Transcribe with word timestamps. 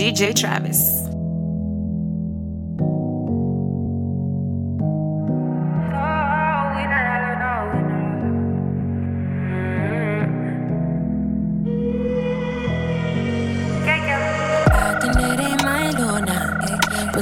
DJ 0.00 0.34
Travis. 0.34 0.80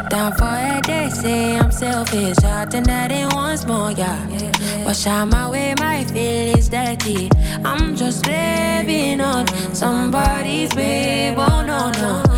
Down 0.09 0.33
for 0.33 0.49
it, 0.51 0.87
they 0.87 1.11
say 1.11 1.59
I'm 1.59 1.71
selfish. 1.71 2.39
Acting 2.43 2.85
that 2.85 3.13
it 3.13 3.31
once 3.35 3.67
more, 3.67 3.91
yeah. 3.91 4.19
Wash 4.83 5.07
out 5.07 5.29
my 5.29 5.51
way, 5.51 5.75
my 5.79 6.03
feelings 6.05 6.71
dirty. 6.71 7.29
I'm 7.63 7.95
just 7.95 8.27
living 8.27 9.21
on 9.21 9.47
somebody's 9.75 10.73
babe. 10.75 11.37
Oh 11.37 11.63
no, 11.63 11.91
no. 12.01 12.38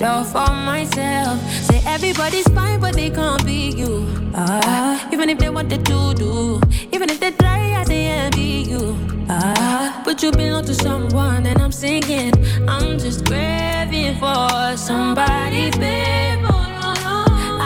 Love, 0.00 0.30
for 0.30 0.50
myself. 0.52 1.40
Say 1.68 1.82
everybody's 1.86 2.48
fine, 2.48 2.80
but 2.80 2.94
they 2.94 3.10
can't 3.10 3.44
be 3.44 3.70
you. 3.76 4.06
Ah, 4.34 5.08
even 5.12 5.28
if 5.30 5.38
they 5.38 5.50
wanted 5.50 5.84
to 5.86 6.14
do, 6.14 6.60
even 6.92 7.10
if 7.10 7.20
they 7.20 7.30
try, 7.32 7.74
I 7.80 7.84
say 7.84 8.06
envy 8.06 8.70
you. 8.70 8.96
Ah, 9.28 10.02
but 10.04 10.22
you 10.22 10.30
belong 10.32 10.64
to 10.66 10.74
someone, 10.74 11.46
and 11.46 11.60
I'm 11.60 11.72
singing. 11.72 12.32
I'm 12.68 12.98
just 12.98 13.26
craving 13.26 14.16
for 14.18 14.76
somebody, 14.76 15.70
babe. 15.78 16.44
Oh, 16.44 16.64
no, 16.80 16.88
no. 17.04 17.16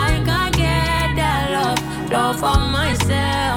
I 0.06 0.22
can't 0.24 0.54
get 0.56 1.16
that 1.16 1.50
love, 1.52 2.10
love 2.10 2.36
for 2.40 2.58
myself. 2.70 3.49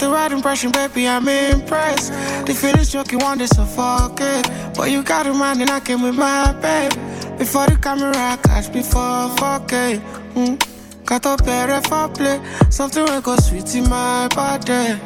The 0.00 0.08
right 0.08 0.32
impression, 0.32 0.72
baby, 0.72 1.06
I'm 1.06 1.28
impressed. 1.28 2.12
The 2.46 2.54
feelings 2.54 2.90
joke 2.90 3.12
you 3.12 3.18
want 3.18 3.40
to 3.40 3.48
suffocate. 3.48 4.48
But 4.74 4.90
you 4.90 5.02
got 5.02 5.26
a 5.26 5.32
mind 5.32 5.60
and 5.60 5.70
I 5.70 5.80
came 5.80 6.02
with 6.02 6.16
my 6.16 6.52
babe. 6.54 6.92
Before 7.38 7.66
the 7.66 7.76
camera 7.76 8.16
I 8.16 8.38
catch 8.42 8.72
me 8.72 8.82
for 8.82 9.28
fuck 9.36 9.72
it. 9.72 10.00
Mm. 10.34 10.56
Got 11.04 11.26
up 11.26 11.44
better 11.44 11.80
for 11.88 12.08
play. 12.08 12.40
Something 12.70 13.04
will 13.04 13.20
go 13.20 13.36
sweet 13.36 13.74
in 13.74 13.88
my 13.90 14.28
body. 14.28 14.98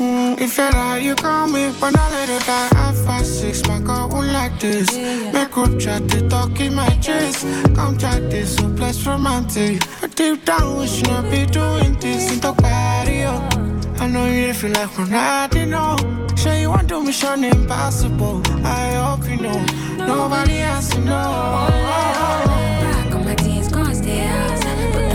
Mm, 0.00 0.40
if 0.40 0.56
you're 0.56 0.98
you 0.98 1.14
call 1.14 1.46
me, 1.46 1.70
but 1.78 1.94
I 1.98 2.10
let 2.10 2.28
it 2.30 2.46
die. 2.46 2.68
I 2.72 2.92
five 3.04 3.26
six, 3.26 3.66
my 3.68 3.78
girl 3.80 4.08
won't 4.08 4.28
like 4.28 4.58
this. 4.58 4.96
Make 5.34 5.50
group 5.50 5.78
chat, 5.78 6.08
they 6.08 6.26
talk 6.28 6.58
in 6.60 6.74
my 6.74 6.88
chest. 7.00 7.46
Come 7.74 7.98
chat 7.98 8.30
this, 8.30 8.56
so 8.56 8.68
bless 8.68 9.06
romantic. 9.06 9.82
But 10.00 10.16
deep 10.16 10.46
down, 10.46 10.78
we 10.78 10.86
should 10.86 11.08
not 11.08 11.30
be 11.30 11.44
doing 11.44 11.98
this 12.00 12.32
in 12.32 12.40
the 12.40 12.54
patio. 12.54 13.59
I 14.00 14.06
know 14.06 14.24
you 14.24 14.46
didn't 14.46 14.56
feel 14.56 14.70
like 14.70 14.96
when 14.96 15.12
I 15.12 15.46
didn't 15.48 15.70
know. 15.70 15.94
Sure, 16.34 16.54
you 16.54 16.70
want 16.70 16.88
to 16.88 17.02
mission 17.02 17.44
impossible. 17.44 18.40
I 18.64 18.94
hope 18.94 19.28
you 19.28 19.36
know. 19.36 19.62
Nobody 19.98 20.56
has 20.64 20.88
to 20.88 21.00
know. 21.00 21.68
Back 22.80 23.14
on 23.14 23.24
my 23.26 23.34
can't 23.34 23.94
stay 23.94 24.20
down 24.20 24.92
for 24.92 25.10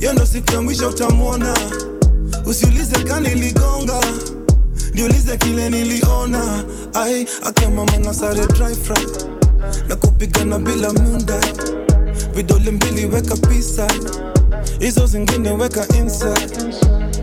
yo 0.00 0.12
ndo 0.12 0.26
siku 0.26 0.52
ya 0.52 0.62
mwisho 0.62 0.88
utamwona 0.88 1.54
usiulize 2.46 2.96
kaniligonga 3.04 4.00
niulize 4.94 5.36
kile 5.36 5.70
niliona 5.70 6.64
ai 6.94 7.26
akamama 7.42 7.96
na 7.96 8.14
sare 8.14 8.46
dry 8.46 8.74
fry 8.74 9.06
na 9.88 9.96
kupigana 9.96 10.58
bila 10.58 10.92
munda 10.92 11.40
vidole 12.34 12.70
mbili 12.70 13.06
weka 13.06 13.36
pisa 13.36 13.86
hizo 14.80 15.06
zingine 15.06 15.50
weka 15.50 15.88
inside 15.88 16.52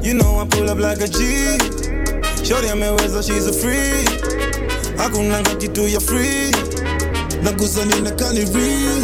You 0.03 0.13
know 0.13 0.41
I 0.41 0.45
pull 0.45 0.69
up 0.69 0.79
like 0.79 0.99
a 1.01 1.07
G. 1.07 1.23
Shorty 2.43 2.69
ameweza, 2.69 3.23
she's 3.23 3.47
a 3.47 3.53
freak. 3.53 4.09
I 4.99 5.09
got 5.09 5.13
no 5.21 5.41
gratitude, 5.43 5.91
you're 5.91 6.01
free. 6.01 6.51
Hakunanga 6.51 6.55
kitu 6.55 6.87
ya 6.87 6.99
free. 6.99 7.43
Nakusanya 7.43 8.11
kani 8.11 8.45
real. 8.53 9.03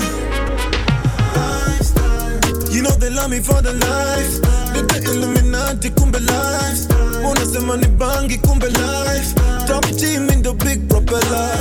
You 2.72 2.84
know 2.84 2.92
they 3.00 3.10
love 3.10 3.30
me 3.30 3.40
for 3.40 3.62
the 3.62 3.74
life. 3.74 4.40
Nite 4.74 5.10
Illuminati 5.12 5.90
kumbe 5.90 6.20
life. 6.20 6.88
Unasema 7.32 7.78
ni 7.78 7.88
bangi 7.88 8.38
kumbe 8.38 8.68
life. 8.68 9.34
Top 9.68 9.86
team 9.98 10.30
in 10.30 10.42
the 10.44 10.54
big 10.54 10.88
propeller. 10.90 11.58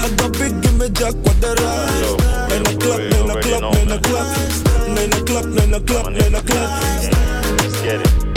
I 0.00 0.08
got 0.16 0.32
big 0.38 0.64
imejaa 0.64 1.12
kwa 1.12 1.34
dara. 1.34 1.86
Nine 2.48 2.66
o'clock, 2.74 3.00
nine 3.00 3.30
o'clock, 3.30 3.74
nine 3.74 3.92
o'clock. 3.92 4.26
Nine 4.88 5.12
o'clock, 5.12 5.46
nine 5.46 5.74
o'clock, 5.74 6.10
nine 6.10 6.34
o'clock. 6.34 6.82
Let's 7.62 7.82
get 7.82 8.00
it. 8.00 8.27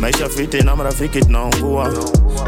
Maisha 0.00 0.28
fiti 0.28 0.62
na 0.62 0.76
marafiki 0.76 1.20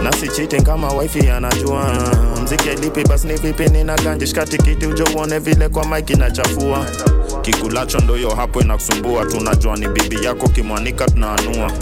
nasi 0.03 0.29
chiti 0.29 0.63
kama 0.63 0.93
wifi 0.93 1.29
anajua. 1.29 1.95
Mziki 2.43 2.71
alipi 2.71 3.05
basi 3.09 3.27
ni 3.27 3.35
vipi 3.37 3.69
nina 3.69 3.97
ganje 3.97 4.27
shika 4.27 4.47
tikiti 4.47 4.87
ujo 4.87 5.05
uone 5.17 5.39
vile 5.39 5.69
kwa 5.69 5.85
maiki 5.85 6.15
nachafua 6.15 6.87
kikulacho 7.43 7.99
ndoyo 7.99 8.31
hapo 8.31 8.61
inakusumbua. 8.61 9.25
Tunajua 9.27 9.77
ni 9.77 9.89
bibi 9.89 10.25
yako 10.25 10.49
kimwanika 10.49 11.07
tunaanua 11.07 11.73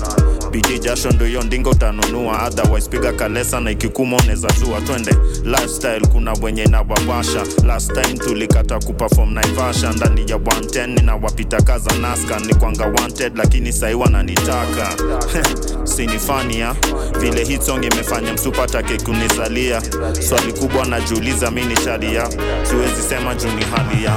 bidii 0.50 0.78
jasho 0.78 1.10
ndo 1.10 1.26
hiyo 1.26 1.42
ndingo 1.42 1.70
utanunua. 1.70 2.46
Otherwise 2.46 2.88
piga 2.90 3.12
kalesa 3.12 3.60
na 3.60 3.70
ikikuma 3.70 4.16
unaweza 4.16 4.48
zua 4.48 4.80
twende 4.80 5.10
lifestyle 5.44 6.06
kuna 6.12 6.32
wenye 6.32 6.64
inawawasha 6.64 7.42
last 7.66 7.92
time 7.92 8.18
tulikata 8.18 8.78
kuperform 8.78 9.34
naivasha. 9.34 9.92
Ndani 9.92 10.20
ya 10.30 10.36
110 10.36 11.04
na 11.04 11.16
wapita 11.16 11.62
kaza 11.62 11.94
naska. 11.98 12.38
Ni 12.40 12.54
kwanga 12.54 12.84
wanted 12.86 13.36
lakini 13.36 13.72
sahi 13.72 13.94
wananitaka. 13.94 14.94
Sinifania 15.96 16.74
vile 17.20 17.44
hitsong 17.44 17.84
imefanya 17.84 18.32
msupatake 18.32 18.98
kunizalia 18.98 19.82
swali 20.28 20.52
kubwa 20.52 20.84
najiuliza 20.86 21.50
mi 21.50 21.64
ni 21.64 21.76
sharia 21.76 22.28
siwezi 22.62 23.02
sema 23.08 23.34
juu 23.34 23.48
ni 23.48 23.64
halia 23.64 23.96
ya 24.06 24.16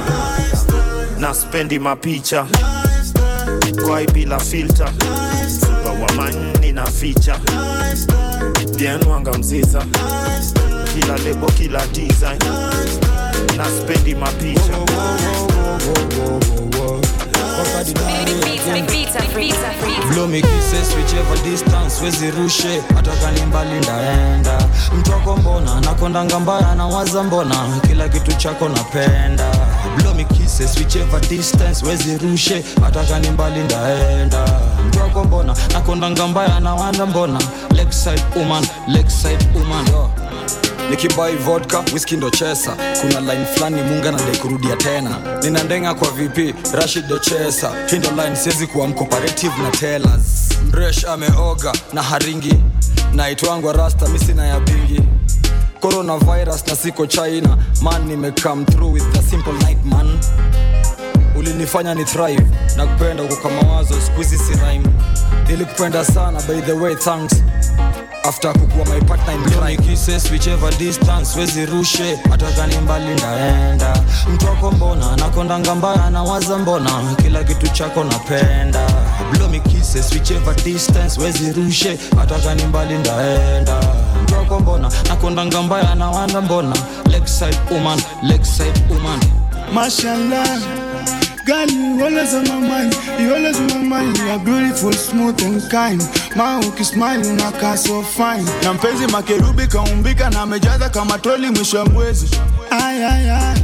na 1.18 1.34
mapicha. 1.80 2.46
Kwai 3.86 4.06
bila 4.06 4.38
filter. 4.38 4.92
super 5.50 5.69
wamani 6.10 6.72
na 6.72 6.86
ficha 6.86 7.40
bien 8.76 9.00
mziza. 9.38 9.82
Kila 10.94 11.16
lebo 11.18 11.46
kila 11.46 11.86
design. 11.86 12.38
Na 13.56 13.64
spendi 13.64 14.14
mapicha 14.14 14.72
Me 20.28 20.40
kisses 20.42 20.94
whichever 20.96 21.36
distance 21.50 22.04
wezi 22.04 22.30
rushe 22.30 22.82
hata 22.94 23.10
mbali 23.46 23.70
ndaenda. 23.80 24.58
Mtoko 24.98 25.36
mbona 25.36 25.80
nakondanga 25.80 26.40
mbaya 26.40 26.74
na 26.74 26.86
waza 26.86 27.22
mbona 27.22 27.54
kila 27.88 28.08
kitu 28.08 28.32
chako 28.32 28.68
napenda. 28.68 29.50
Blow 29.96 30.14
me 30.14 30.24
kisses 30.24 30.76
distance 31.20 31.86
wezi 31.86 32.18
rushe 32.18 32.64
hata 32.82 33.04
mbali 33.30 33.60
ndaenda. 33.60 34.44
Mtoko 34.88 35.24
mbona 35.24 35.56
nakondanga 35.72 36.26
mbaya 36.28 36.60
na 36.60 36.74
waza 36.74 37.06
mbona. 37.06 37.40
Lakeside 37.74 38.22
woman 38.36 38.66
Lakeside 38.88 39.46
woman. 39.54 39.86
yo 39.86 40.10
nikibai 40.90 41.36
vodka 41.36 41.78
whisky 41.92 42.16
ndo 42.16 42.30
chesa. 42.30 42.76
Kuna 43.00 43.20
line 43.20 43.44
fulani 43.46 43.82
munga 43.82 44.12
nadai 44.12 44.36
kurudia 44.36 44.76
tena. 44.76 45.16
Nina 45.42 45.62
ndenga 45.62 45.94
kwa 45.94 46.08
vp 46.10 46.54
rashid 46.72 47.04
ndo 47.04 47.18
chesa. 47.18 47.70
Hindo 47.90 48.10
line 48.10 48.36
siwezi 48.36 48.66
kuwa 48.66 48.88
mcooperative 48.88 49.52
na 49.62 49.70
tellers. 49.70 50.48
Mresh 50.72 51.04
ameoga 51.04 51.72
na 51.92 52.02
haringi. 52.02 52.54
Naitwangwa 53.14 53.72
rasta 53.72 54.08
misina 54.08 54.46
ya 54.46 54.60
bingi. 54.60 55.00
Coronavirus 55.80 56.66
na 56.66 56.76
siko 56.76 57.06
china. 57.06 57.56
Man 57.82 58.04
nimecome 58.06 58.64
through 58.64 58.92
with 58.94 59.18
a 59.18 59.22
simple 59.22 59.52
night 59.52 59.84
man. 59.84 60.18
Ulinifanya 61.36 61.94
ni 61.94 62.04
thrive. 62.04 62.46
Na 62.76 62.86
kupenda 62.86 63.22
uko 63.22 63.36
kwa 63.36 63.50
mawazo 63.50 63.94
skuizi 64.06 64.38
si 64.38 64.52
rhyme. 64.52 64.86
Nilikupenda 65.48 66.04
sana 66.04 66.40
by 66.42 66.60
the 66.60 66.72
way 66.72 66.94
thanks 66.96 67.34
after 68.24 68.52
kukuwa 68.52 68.84
my 68.86 69.00
partner 69.00 69.34
in 69.34 69.42
crime. 69.50 69.76
kisses 69.76 70.30
whichever 70.30 70.70
distance 70.78 71.38
wezi 71.38 71.66
rushe. 71.66 72.18
Hata 72.30 72.50
gani 72.50 72.76
mbali 72.78 73.14
ndaenda 73.14 74.02
mtu 74.34 74.46
wako 74.46 74.70
mbona 74.72 75.16
nakondanga 75.16 75.74
mbaya 75.74 76.10
nawaza 76.10 76.58
mbona. 76.58 76.90
Kila 77.22 77.44
kitu 77.44 77.68
chako 77.68 78.04
napenda. 78.04 78.86
Blow 79.32 79.48
me 79.48 79.60
kisses 79.60 80.12
whichever 80.12 80.54
distance 80.54 81.20
wezi 81.20 81.52
rushe. 81.52 81.98
Hata 82.16 82.38
gani 82.38 82.64
mbali 82.64 82.98
ndaenda 82.98 83.80
mtu 84.22 84.34
wako 84.34 84.60
mbona 84.60 84.90
nakondanga 85.08 85.62
mbaya 85.62 85.94
nawaza 85.94 86.40
mbona. 86.40 86.76
Lakeside 87.10 87.56
woman 87.70 88.02
lakeside 88.22 88.80
woman. 88.90 89.20
Mashallah, 89.74 90.58
girl, 91.46 91.66
you 91.68 92.02
always 92.04 92.34
on 92.34 92.44
my 92.48 92.60
mind. 92.68 92.94
You 93.18 93.34
always 93.34 93.58
on 93.60 93.66
my 93.68 93.82
mind. 94.02 94.18
You 94.18 94.28
are 94.30 94.38
beautiful, 94.38 94.92
smooth 94.92 95.40
and 95.42 95.62
kind. 95.70 96.00
Ma 96.36 96.58
ukismile 96.60 97.26
unakaa 97.28 97.76
so 97.76 98.02
fine. 98.02 98.44
Na 98.62 98.74
mpenzi 98.74 99.06
makerubi 99.06 99.66
kaumbika 99.66 100.30
na 100.30 100.40
amejaza 100.40 100.88
kama 100.88 101.18
troli 101.18 101.50
mwisho 101.50 101.78
wa 101.78 101.86
mwezi. 101.86 102.26
Ay, 102.70 103.04
ay, 103.06 103.30
ay. 103.30 103.56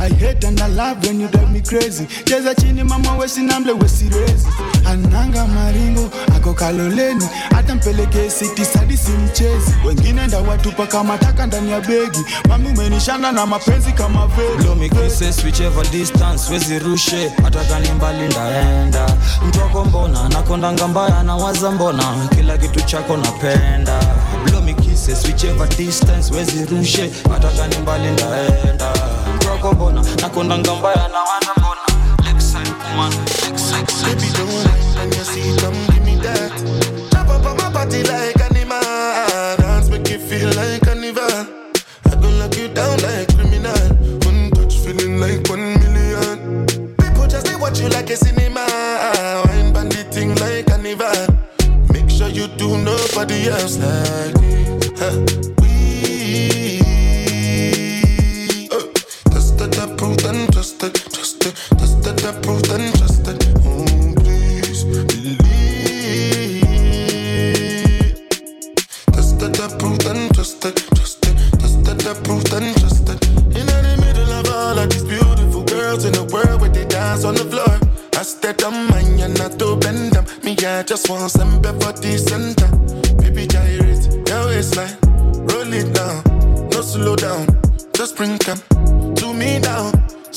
I 0.00 0.08
hate 0.10 0.44
and 0.46 0.60
I 0.60 0.68
love 0.68 1.04
when 1.06 1.20
you 1.20 1.28
drive 1.28 1.50
me 1.50 1.60
crazy. 1.60 2.06
Cheza 2.24 2.54
chini 2.54 2.84
mama 2.84 3.16
wesi 3.16 3.40
namble 3.42 3.72
wesi 3.72 4.04
rezi. 4.04 4.46
Ananga 4.88 5.46
maringo 5.46 6.10
ako 6.36 6.54
kaloleni, 6.54 7.28
hata 7.54 7.74
mpeleke 7.74 8.30
siti 8.30 8.64
sadi 8.64 8.96
si 8.96 9.10
mchezi. 9.10 9.74
Wengine 9.86 10.26
ndawatupa 10.26 10.86
kama 10.86 11.18
taka 11.18 11.46
ndani 11.46 11.70
ya 11.70 11.80
begi. 11.80 12.24
Mami 12.48 12.68
umenishanda 12.68 13.32
na 13.32 13.46
mapenzi 13.46 13.92
kama 13.92 14.26
veli. 14.26 14.56
blow 14.62 14.74
whichever 15.44 15.84
mbali 17.92 18.26
ndaenda 18.28 19.06
Mtoko 19.48 19.84
mbona 19.84 20.28
nakondanga 20.28 20.88
mbaya 20.88 21.22
nawaza 21.22 21.70
mbona 21.70 22.28
kila 22.36 22.58
kitu 22.58 22.80
chako 22.80 23.16
napenda 23.16 24.00
blow 24.44 24.62
me 24.62 24.74
mbali 27.78 28.10
ndaenda 28.10 28.92
Mtoko 29.36 29.72
mbona 29.72 30.02
nakondanga 30.22 30.74
mbaya 30.74 31.08
nawaza 31.08 31.52
mbona 31.56 31.80
Lakeside 32.24 32.70
woman, 32.96 33.12
lakeside. 33.12 33.67
Baby, 34.08 34.32
don't 34.32 34.48
when 34.96 35.12
you 35.12 35.24
see, 35.24 35.54
come 35.60 35.76
give 35.92 36.02
me 36.02 36.16
that. 36.24 36.50
Chop 37.12 37.28
up 37.28 37.44
on 37.44 37.58
my 37.58 37.70
body 37.70 38.02
like 38.04 38.40
animal. 38.40 38.80
Dance 39.58 39.90
make 39.90 40.08
you 40.08 40.18
feel 40.18 40.48
like 40.56 40.80
carnival. 40.80 41.22
I 42.06 42.14
go 42.18 42.30
lock 42.40 42.56
you 42.56 42.68
down 42.68 42.96
like 43.02 43.28
criminal. 43.36 43.76
One 44.24 44.50
touch 44.52 44.76
feeling 44.78 45.20
like 45.20 45.46
one 45.50 45.74
million. 45.80 46.66
People 46.96 47.26
just 47.26 47.44
they 47.44 47.56
watch 47.56 47.80
you 47.80 47.90
like 47.90 48.08
a 48.08 48.16
cinema. 48.16 48.64
Wine 49.44 49.74
bandit 49.74 50.10
thing 50.10 50.34
like 50.36 50.66
carnival. 50.68 51.26
Make 51.92 52.08
sure 52.08 52.28
you 52.28 52.46
do 52.56 52.78
nobody 52.78 53.48
else 53.50 53.76
like 53.76 54.40
me. 54.40 54.64
Huh. 54.96 55.37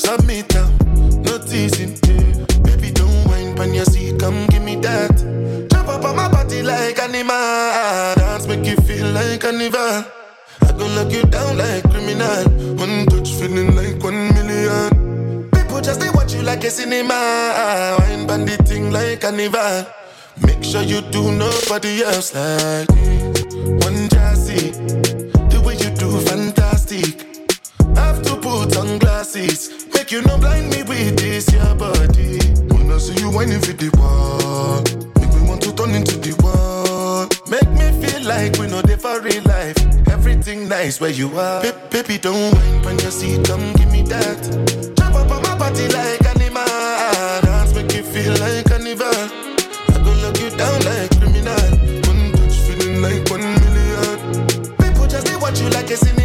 Submit 0.02 0.48
down, 0.48 0.70
no 1.22 1.38
teasing. 1.38 1.94
Baby, 2.62 2.90
don't 2.90 3.24
whine 3.28 3.54
when 3.56 3.72
you 3.74 3.84
see, 3.84 4.16
come 4.18 4.46
give 4.48 4.62
me 4.62 4.76
that. 4.76 5.14
Jump 5.70 5.88
up 5.88 6.04
on 6.04 6.16
my 6.16 6.28
body 6.28 6.62
like 6.62 6.98
animal, 6.98 8.14
dance 8.16 8.46
make 8.46 8.66
you 8.66 8.76
feel 8.82 9.06
like 9.12 9.40
carnival. 9.40 10.04
I 10.62 10.72
go 10.76 10.86
lock 10.96 11.12
you 11.12 11.22
down 11.24 11.56
like 11.56 11.84
criminal, 11.90 12.44
one 12.76 13.06
touch 13.06 13.30
feeling 13.38 13.74
like 13.76 14.02
one 14.02 14.34
million. 14.34 15.48
People 15.50 15.80
just 15.80 16.00
they 16.00 16.10
watch 16.10 16.34
you 16.34 16.42
like 16.42 16.64
a 16.64 16.70
cinema, 16.70 17.96
wine 17.98 18.26
bandit 18.26 18.66
thing 18.66 18.90
like 18.90 19.20
carnival. 19.20 19.86
Make 20.46 20.64
sure 20.64 20.82
you 20.82 21.00
do 21.12 21.30
nobody 21.30 22.02
else 22.02 22.34
like 22.34 22.88
this. 22.88 23.54
One 23.86 24.08
jazzy, 24.08 24.81
whining 33.42 33.60
for 33.60 33.72
the 33.72 33.90
wall, 33.98 34.78
make 35.18 35.34
me 35.34 35.48
want 35.48 35.60
to 35.62 35.72
turn 35.74 35.90
into 35.94 36.16
the 36.18 36.32
wall. 36.42 37.26
Make 37.50 37.70
me 37.74 37.90
feel 38.00 38.22
like 38.22 38.56
we 38.58 38.68
know 38.68 38.82
they 38.82 38.96
for 38.96 39.20
real 39.20 39.42
life. 39.42 39.76
Everything 40.08 40.68
nice 40.68 41.00
where 41.00 41.10
you 41.10 41.26
are. 41.36 41.60
Ba- 41.62 41.88
baby, 41.90 42.18
don't 42.18 42.54
whine 42.54 42.82
when 42.84 42.98
you 43.00 43.10
see, 43.10 43.42
come 43.42 43.72
give 43.74 43.90
me 43.90 44.02
that. 44.02 44.38
Jump 44.96 45.16
up 45.16 45.30
on 45.30 45.42
my 45.42 45.58
body 45.58 45.88
like 45.88 46.22
animal, 46.24 46.64
dance 47.42 47.74
make 47.74 47.92
you 47.94 48.04
feel 48.04 48.32
like 48.38 48.66
carnival. 48.66 49.10
I 49.10 49.98
go 50.04 50.12
lock 50.22 50.38
you 50.38 50.50
down 50.54 50.78
like 50.86 51.10
criminal. 51.18 51.66
One 52.06 52.22
touch 52.38 52.56
feeling 52.66 53.02
like 53.02 53.26
one 53.28 53.42
million. 53.42 54.18
People 54.78 55.06
just 55.08 55.26
they 55.26 55.36
watch 55.36 55.60
you 55.60 55.68
like 55.70 55.90
a 55.90 55.96
cinema. 55.96 56.21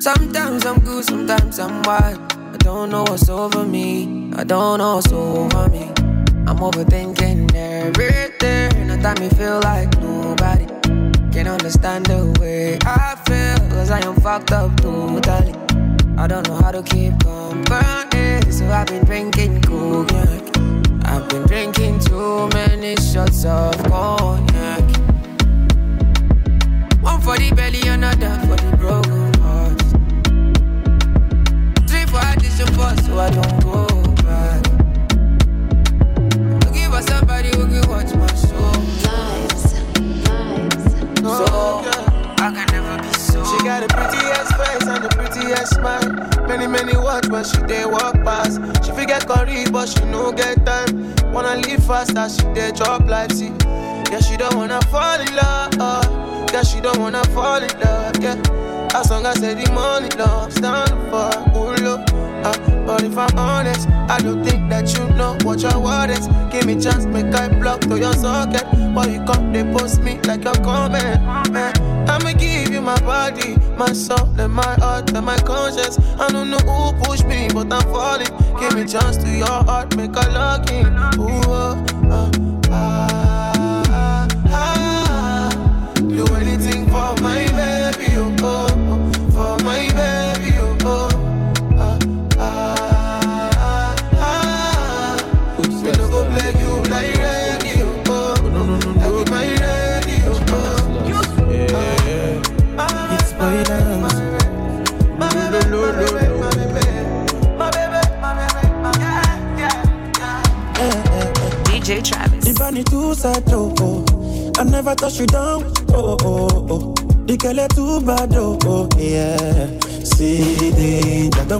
Sometimes 0.00 0.64
I'm 0.64 0.78
good, 0.78 1.04
sometimes 1.04 1.58
I'm 1.58 1.82
wild. 1.82 2.32
I 2.32 2.56
don't 2.58 2.88
know 2.90 3.02
what's 3.02 3.28
over 3.28 3.64
me. 3.64 4.32
I 4.36 4.44
don't 4.44 4.78
know 4.78 4.94
what's 4.94 5.10
over 5.10 5.68
me. 5.70 5.90
I'm 6.46 6.58
overthinking 6.58 7.52
everything. 7.52 8.90
At 8.90 9.02
time 9.02 9.20
me 9.20 9.28
feel 9.30 9.58
like 9.58 9.98
nobody 10.00 10.66
can 11.32 11.48
understand 11.48 12.06
the 12.06 12.32
way 12.40 12.78
I 12.86 13.16
feel. 13.26 13.70
Cause 13.70 13.90
I 13.90 13.98
am 14.06 14.14
fucked 14.20 14.52
up 14.52 14.76
totally. 14.80 15.54
I 16.16 16.28
don't 16.28 16.46
know 16.46 16.58
how 16.58 16.70
to 16.70 16.82
keep 16.84 17.18
company. 17.18 18.52
So 18.52 18.68
I've 18.68 18.86
been 18.86 19.04
drinking 19.04 19.62
cognac. 19.62 20.42
I've 21.06 21.28
been 21.28 21.44
drinking 21.48 21.98
too 22.00 22.48
many 22.50 22.94
shots 22.96 23.44
of 23.44 23.76
cognac. 23.82 24.84
One 27.02 27.20
for 27.20 27.36
the 27.36 27.52
belly, 27.52 27.80
another 27.88 28.30
for 28.46 28.56
the 28.56 28.76
broken 28.76 29.27
for 32.66 32.88
addition, 32.88 33.04
so 33.04 33.18
I 33.18 33.30
don't 33.30 33.62
go 33.62 33.86
back. 34.22 34.62
Give 36.72 36.92
us 36.92 37.06
somebody 37.06 37.48
who 37.48 37.66
can 37.66 37.88
watch 37.88 38.14
my 38.14 38.26
show. 38.34 38.72
So 41.22 41.44
oh, 41.50 42.34
I 42.38 42.52
can 42.52 42.66
never 42.72 43.02
be 43.02 43.12
so. 43.14 43.44
She 43.44 43.64
got 43.64 43.82
the 43.82 43.88
prettiest 43.94 44.56
face 44.56 44.86
and 44.88 45.04
the 45.04 45.08
prettiest 45.10 45.74
smile. 45.74 46.46
Many, 46.48 46.66
many 46.66 46.96
watch, 46.96 47.28
but 47.28 47.44
she 47.44 47.58
they 47.62 47.84
walk 47.84 48.14
past. 48.24 48.60
She 48.84 48.92
forget 48.92 49.26
curry, 49.26 49.64
but 49.70 49.88
she 49.88 50.04
no 50.06 50.32
get 50.32 50.64
time. 50.64 51.14
Wanna 51.32 51.56
live 51.56 51.84
fast 51.84 52.16
as 52.16 52.36
she 52.36 52.44
they 52.54 52.72
drop 52.72 53.06
life, 53.06 53.32
see. 53.32 53.52
Yeah, 54.10 54.20
she 54.20 54.36
don't 54.36 54.56
wanna 54.56 54.80
fall 54.90 55.20
in 55.20 55.34
love. 55.36 55.74
Yeah, 56.52 56.62
she 56.62 56.80
don't 56.80 56.98
wanna 56.98 57.24
fall 57.26 57.62
in 57.62 57.80
love. 57.80 58.16
Yeah, 58.20 58.40
as 58.94 59.10
long 59.10 59.26
as 59.26 59.42
I 59.44 59.54
the 59.54 59.70
money, 59.72 60.08
love, 60.16 60.52
stand 60.52 60.90
for 61.10 61.30
good 61.52 61.80
love. 61.80 62.07
Uh, 62.44 62.86
but 62.86 63.02
if 63.02 63.16
I'm 63.16 63.36
honest, 63.38 63.88
I 63.88 64.18
don't 64.18 64.44
think 64.44 64.68
that 64.70 64.96
you 64.96 65.08
know 65.16 65.36
what 65.42 65.60
your 65.60 65.78
word 65.78 66.10
is. 66.10 66.26
Give 66.50 66.66
me 66.66 66.80
chance, 66.80 67.04
make 67.06 67.34
I 67.34 67.48
block 67.48 67.80
to 67.82 67.98
your 67.98 68.12
socket. 68.14 68.64
But 68.94 69.10
you 69.10 69.24
come, 69.24 69.52
they 69.52 69.64
post 69.64 70.02
me 70.02 70.20
like 70.22 70.44
you're 70.44 70.54
coming. 70.54 71.02
Man, 71.52 71.72
I'ma 72.08 72.32
give 72.32 72.70
you 72.70 72.80
my 72.80 72.98
body, 73.00 73.56
my 73.76 73.92
soul, 73.92 74.28
and 74.38 74.52
my 74.52 74.74
heart, 74.80 75.12
and 75.12 75.26
my 75.26 75.38
conscience. 75.38 75.98
I 76.18 76.28
don't 76.28 76.50
know 76.50 76.58
who 76.58 76.92
pushed 77.04 77.26
me, 77.26 77.48
but 77.52 77.72
I'm 77.72 77.82
falling. 77.92 78.32
Give 78.60 78.74
me 78.74 78.84
chance 78.86 79.16
to 79.18 79.28
your 79.28 79.46
heart, 79.46 79.96
make 79.96 80.16
I 80.16 80.28
lock 80.32 80.70
in. 80.70 80.86
Ooh, 81.20 81.52
uh, 81.52 81.74
uh, 82.10 82.30
ah, 82.70 83.47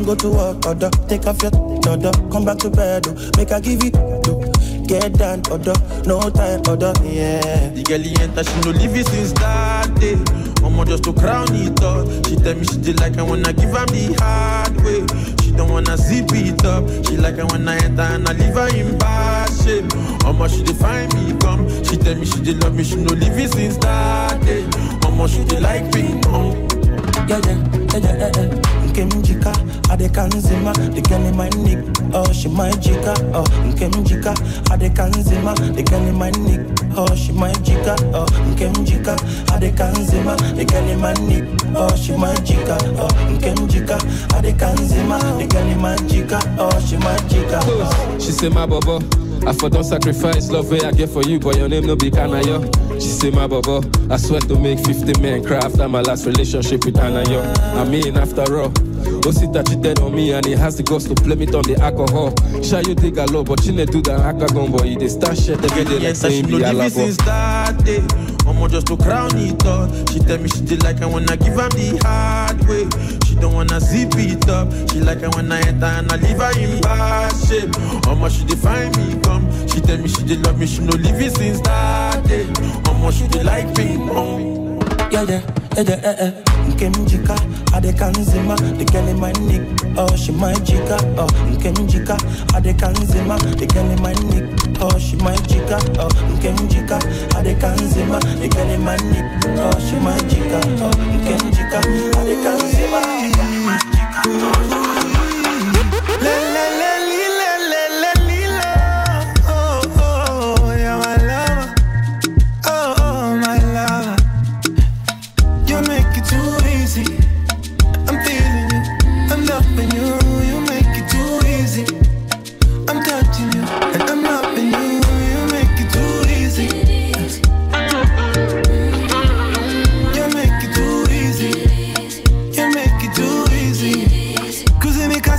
go 0.09 0.15
to 0.15 0.31
work, 0.31 0.67
order. 0.67 0.91
Take 1.07 1.27
off 1.27 1.43
your 1.43 1.53
order, 1.87 2.11
come 2.33 2.45
back 2.47 2.57
to 2.59 2.71
bed, 2.71 3.07
oh. 3.09 3.31
Make 3.37 3.53
I 3.53 3.61
give 3.61 3.85
you, 3.85 3.91
oh. 3.95 4.41
Get 4.87 5.13
down, 5.19 5.43
order, 5.51 5.75
no 6.07 6.31
time, 6.31 6.63
order, 6.67 6.95
yeah. 7.05 7.69
The 7.69 7.83
girl 7.83 8.01
he 8.01 8.17
enter, 8.17 8.43
she 8.43 8.61
no 8.61 8.71
leave 8.71 8.97
it 8.97 9.07
since 9.07 9.33
that 9.33 9.93
day. 10.01 10.17
Mama 10.63 10.87
just 10.87 11.05
to 11.05 11.13
crown 11.13 11.49
it 11.53 11.83
up. 11.83 12.09
She 12.27 12.37
tell 12.37 12.55
me 12.55 12.65
she 12.65 12.79
did 12.79 12.99
like 13.01 13.19
I 13.19 13.23
wanna 13.23 13.53
give 13.53 13.69
her 13.77 13.85
the 13.85 14.17
hard 14.19 14.77
way. 14.81 15.05
She 15.45 15.53
don't 15.53 15.71
wanna 15.71 15.97
zip 15.99 16.33
it 16.33 16.65
up. 16.65 16.89
She 17.05 17.19
like 17.19 17.39
I 17.39 17.45
wanna 17.45 17.73
enter 17.73 18.03
and 18.03 18.27
I 18.27 18.33
leave 18.33 18.55
her 18.55 18.69
in 18.75 18.97
bad 18.97 19.51
shape. 19.61 19.93
Mama 20.25 20.49
she 20.49 20.63
define 20.65 21.09
me 21.17 21.37
come. 21.39 21.69
She 21.85 21.99
tell 21.99 22.15
me 22.15 22.25
she 22.25 22.41
did 22.41 22.63
love 22.65 22.75
me, 22.75 22.83
she 22.83 22.97
no 22.97 23.13
leave 23.13 23.37
it 23.39 23.53
since 23.53 23.77
that 23.79 24.41
day. 24.41 24.65
Mama 25.03 25.29
she 25.29 25.45
did 25.45 25.61
like 25.61 25.93
ping 25.93 26.21
pong. 26.23 26.57
Yeah, 27.29 27.41
yeah, 27.45 27.61
yeah, 27.93 27.99
yeah, 27.99 28.17
yeah, 28.17 28.55
yeah. 28.55 28.68
Nkemjika, 28.99 29.53
adekanzima, 29.91 30.73
the 30.93 31.01
girl 31.03 31.25
in 31.25 31.37
my 31.37 31.49
nick, 31.51 31.79
oh 32.13 32.33
she 32.33 32.49
my 32.49 32.69
jika, 32.83 33.15
oh 33.33 33.45
Nkemjika, 33.71 34.35
adekanzima, 34.73 35.55
the 35.77 35.83
girl 35.85 36.03
in 36.03 36.17
my 36.19 36.31
nick, 36.31 36.61
oh 36.99 37.15
she 37.15 37.31
my 37.31 37.53
jika, 37.63 37.95
oh 38.13 38.27
Nkemjika, 38.27 39.15
adekanzima, 39.55 40.37
the 40.57 40.65
girl 40.65 40.89
in 40.89 40.99
my 41.01 41.13
nick, 41.29 41.45
oh 41.77 41.95
she 41.95 42.17
my 42.17 42.35
jika, 42.43 42.77
oh 42.99 43.07
Nkemjika, 43.31 43.99
adekanzima, 44.35 45.19
the 45.39 45.47
girl 45.47 45.69
in 45.69 45.79
my 45.81 45.95
jika, 46.09 46.41
oh 46.59 46.81
she 46.81 46.97
my 46.97 47.17
jika. 47.29 47.61
Oh. 47.63 48.19
She 48.19 48.33
say 48.33 48.49
my 48.49 48.67
bobo. 48.67 48.99
I 49.47 49.53
for 49.53 49.71
don't 49.71 49.85
sacrifice 49.85 50.51
love 50.51 50.69
way 50.73 50.81
I 50.81 50.91
get 50.91 51.09
for 51.09 51.23
you, 51.23 51.39
but 51.39 51.57
your 51.57 51.69
name 51.69 51.87
no 51.87 51.95
be 51.95 52.11
Kanayo. 52.11 52.67
She 53.01 53.09
say 53.09 53.31
my 53.31 53.47
bobo. 53.47 53.83
I 54.11 54.17
swear 54.17 54.41
to 54.41 54.59
make 54.59 54.79
50 54.81 55.21
men 55.21 55.45
cry 55.45 55.59
after 55.59 55.89
my 55.89 56.01
last 56.01 56.27
relationship 56.27 56.85
with 56.85 56.97
Anayo. 56.97 57.43
I 57.77 57.85
mean 57.89 58.17
after 58.17 58.43
all. 58.59 58.73
Oh, 58.75 59.21
Osita 59.23 59.67
cheated 59.69 60.01
on 60.01 60.15
me 60.15 60.33
and 60.33 60.45
he 60.45 60.53
has 60.53 60.77
the 60.77 60.83
guts 60.83 61.05
to 61.05 61.15
blame 61.15 61.43
it 61.43 61.55
on 61.55 61.63
the 61.63 61.77
alcohol. 61.81 62.35
Sure 62.63 62.81
you 62.83 62.95
dig 62.95 63.17
a 63.19 63.27
lot, 63.27 63.47
but 63.47 63.63
she 63.63 63.73
never 63.73 63.91
do 63.93 64.03
that 64.03 64.19
akagon 64.21 64.71
boy. 64.73 64.97
They 64.97 65.09
start 65.09 65.39
shit 65.39 65.59
they 65.61 65.69
get 65.69 65.91
it 65.91 66.03
like 66.03 66.17
saying 66.17 66.47
be 66.47 66.59
no 66.59 66.67
a 66.67 66.87
it 66.87 66.93
since 66.93 67.17
that 67.19 67.85
day. 67.85 68.03
Mama 68.45 68.69
just 68.69 68.87
to 68.89 68.97
crown 68.97 69.31
it 69.37 69.65
up. 69.67 69.91
She 70.11 70.19
tell 70.21 70.39
me 70.39 70.49
she 70.49 70.63
did 70.63 70.83
like 70.83 71.01
I 71.01 71.07
wanna 71.07 71.37
give 71.37 71.55
her 71.55 71.69
the 71.71 72.01
hard 72.03 72.59
way. 72.69 73.28
Don't 73.41 73.55
wanna 73.55 73.81
zip 73.81 74.15
it 74.17 74.49
up. 74.49 74.73
She 74.91 75.01
like 75.01 75.23
I 75.23 75.29
wanna 75.29 75.57
enter 75.57 75.87
and 75.87 76.11
I 76.13 76.17
leave 76.17 76.39
her 76.39 76.53
in 76.61 76.81
bad 76.81 77.33
shape. 77.47 77.71
Mama 78.07 78.31
she 78.31 78.45
define 78.45 78.91
me 78.93 79.21
come. 79.23 79.47
She 79.69 79.81
tell 79.81 79.99
me 79.99 80.09
she 80.09 80.23
did 80.25 80.45
love 80.45 80.59
me, 80.59 80.67
she 80.67 80.81
no 80.81 80.97
leave 80.97 81.21
it 81.21 81.37
since 81.37 81.61
that 81.63 82.25
day. 82.27 82.47
Mama 82.85 83.13
she 83.13 83.27
did 83.29 83.45
like 83.45 83.75
ping 83.75 84.07
pong. 84.09 84.81
Oh? 84.81 85.09
Yeah, 85.11 85.23
yeah, 85.23 85.41
yeah, 85.77 85.83
yeah, 85.83 86.01
yeah, 86.03 86.17
yeah. 86.21 86.33
Nkemjika, 86.69 87.35
adekanzima, 87.73 88.57
the 88.79 88.85
girl 88.85 89.09
in 89.09 89.19
my 89.19 89.33
nick, 89.33 89.63
oh 89.97 90.15
she 90.17 90.33
my 90.33 90.53
jika, 90.53 90.99
oh 91.17 91.27
Nkemjika, 91.51 92.17
adekanzima, 92.53 93.39
the 93.59 93.67
girl 93.67 93.91
in 93.91 94.03
my 94.03 94.13
nick, 94.29 94.45
oh 94.81 94.99
she 94.99 95.17
my 95.17 95.35
jika, 95.49 95.79
oh 95.99 96.09
Nkemjika, 96.35 96.99
adekanzima, 97.37 98.19
my 98.79 98.97
nick, 98.97 99.25
oh 99.59 99.79
she 99.81 99.97
my 100.01 100.17
jika, 100.29 100.61
oh 100.83 100.91
Nkemjika, 101.15 101.79
adekanzima, 102.21 103.01
my 103.67 103.79
jika, 103.93 104.23
oh 104.27 104.88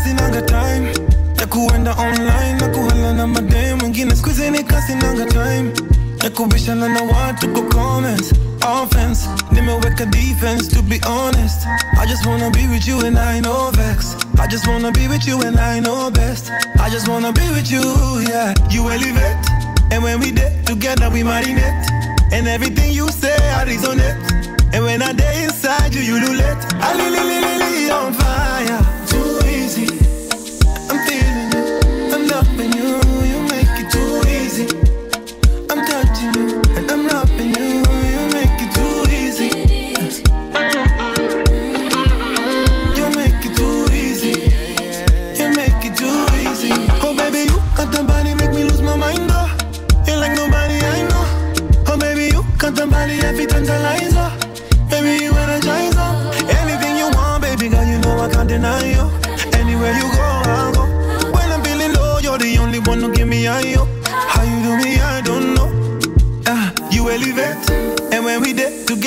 Kuzini 0.10 0.14
kasi 0.14 0.14
nanga 0.14 0.42
time. 0.42 0.92
Ya 1.40 1.46
kuenda 1.48 1.92
online 1.94 2.60
na 2.60 2.68
kuhala 2.68 3.14
na 3.14 3.28
madem 3.28 3.80
wengine 3.82 4.16
skuzini 4.16 4.64
kasi 4.64 4.96
nanga 4.96 5.26
time. 5.26 5.72
Ya 6.24 6.30
kubishana 6.30 6.88
na 6.88 7.02
watu 7.02 7.50
kwa 7.50 7.62
comments. 7.70 8.34
Offense 8.62 9.30
nimeweka 9.52 10.06
defense 10.06 10.68
to 10.70 10.82
be 10.82 11.00
honest. 11.06 11.66
I 12.00 12.06
just 12.08 12.26
wanna 12.26 12.50
be 12.50 12.68
with 12.68 12.88
you 12.88 13.00
and 13.06 13.18
I 13.20 13.40
know 13.40 13.72
vex. 13.72 14.16
I 14.40 14.48
just 14.48 14.68
wanna 14.68 14.92
be 14.92 15.08
with 15.08 15.28
you 15.28 15.42
and 15.42 15.60
I 15.60 15.80
know 15.80 16.10
best. 16.12 16.52
I 16.80 16.90
just 16.90 17.08
wanna 17.08 17.32
be 17.32 17.48
with 17.52 17.72
you 17.72 17.84
yeah. 18.30 18.54
You 18.70 18.90
elevate 18.90 19.38
and 19.92 20.04
when 20.04 20.20
we 20.20 20.32
did 20.32 20.66
together 20.66 21.10
we 21.10 21.22
marinate. 21.24 21.86
And 22.32 22.48
everything 22.48 22.92
you 22.94 23.10
say 23.10 23.36
I 23.54 23.66
resonate. 23.66 24.74
And 24.74 24.84
when 24.86 25.02
I 25.02 25.14
day 25.14 25.44
inside 25.44 25.94
you 25.94 26.02
you 26.02 26.20
do 26.20 26.34
let. 26.34 26.58
I 26.82 26.94
li 26.96 27.10
li 27.10 27.22
li 27.24 27.58
li 27.60 27.92
on 27.92 28.14
fire 28.14 28.99
I'm 30.92 31.06
feeling 31.06 31.29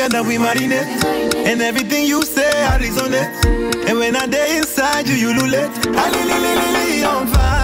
together, 0.02 0.26
we 0.26 0.36
marinate. 0.36 1.04
And 1.46 1.62
everything 1.62 2.06
you 2.06 2.22
say, 2.22 2.50
I 2.64 2.78
resonate. 2.78 3.88
And 3.88 3.98
when 3.98 4.16
I 4.16 4.26
day 4.26 4.58
inside 4.58 5.08
you, 5.08 5.14
you 5.14 5.32
lulate. 5.32 5.70
I 5.96 6.10
li 6.10 6.22
li 6.28 6.38
li 6.44 6.96
li 6.98 7.04
on 7.04 7.26
fire. 7.28 7.61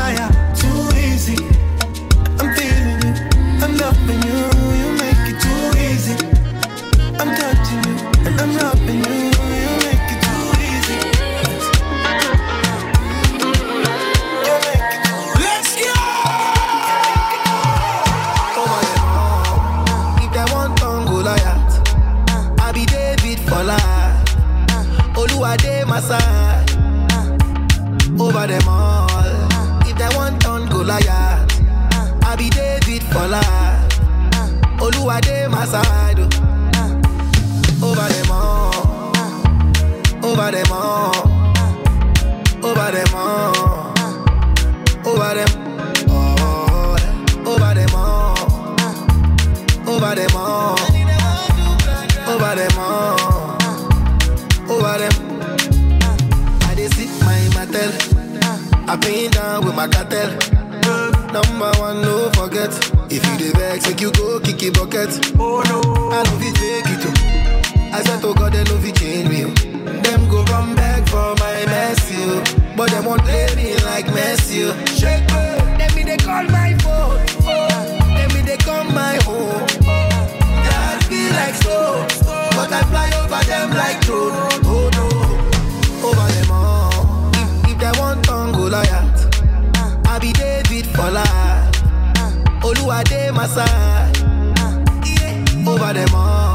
Over 95.88 96.00
them 96.00 96.14
all. 96.14 96.54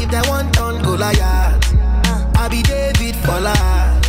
If 0.00 0.08
they 0.12 0.22
want 0.30 0.54
turn 0.54 0.80
Goliath, 0.80 1.74
I 2.36 2.46
be 2.48 2.62
David 2.62 3.16
for 3.16 3.40
life. 3.40 4.00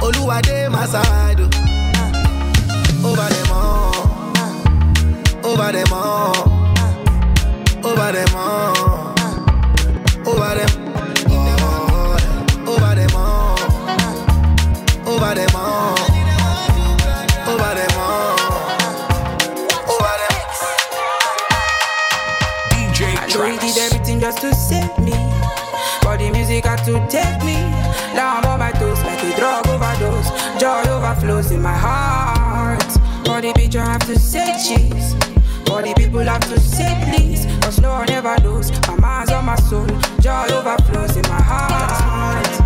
Oluwade 0.00 0.68
my 0.68 0.84
side. 0.84 1.38
Over 3.04 3.28
them 3.34 3.52
all. 3.52 3.94
Over 5.44 5.70
them 5.70 5.92
all. 5.92 6.48
Over 7.84 8.10
them 8.10 8.34
all. 8.34 8.71
To 26.84 26.94
take 27.08 27.44
me 27.44 27.54
down 28.12 28.44
on 28.44 28.58
my 28.58 28.72
toes 28.72 29.00
like 29.04 29.22
a 29.22 29.36
drug 29.36 29.66
overdose. 29.68 30.28
Joy 30.60 30.82
overflows 30.90 31.52
in 31.52 31.62
my 31.62 31.72
heart. 31.72 32.82
For 33.24 33.40
the 33.40 33.52
picture 33.54 33.80
have 33.80 34.04
to 34.06 34.18
say 34.18 34.46
cheese. 34.66 35.14
For 35.66 35.82
the 35.82 35.94
people 35.96 36.20
have 36.20 36.40
to 36.52 36.58
say 36.58 36.92
please. 37.08 37.46
Cause 37.62 37.80
no 37.80 37.90
one 37.92 38.10
ever 38.10 38.36
knows. 38.42 38.72
My 38.88 38.96
mind's 38.96 39.30
on 39.30 39.44
my 39.44 39.56
soul. 39.56 39.86
Joy 40.20 40.46
overflows 40.50 41.16
in 41.16 41.22
my 41.28 41.40
heart. 41.40 42.61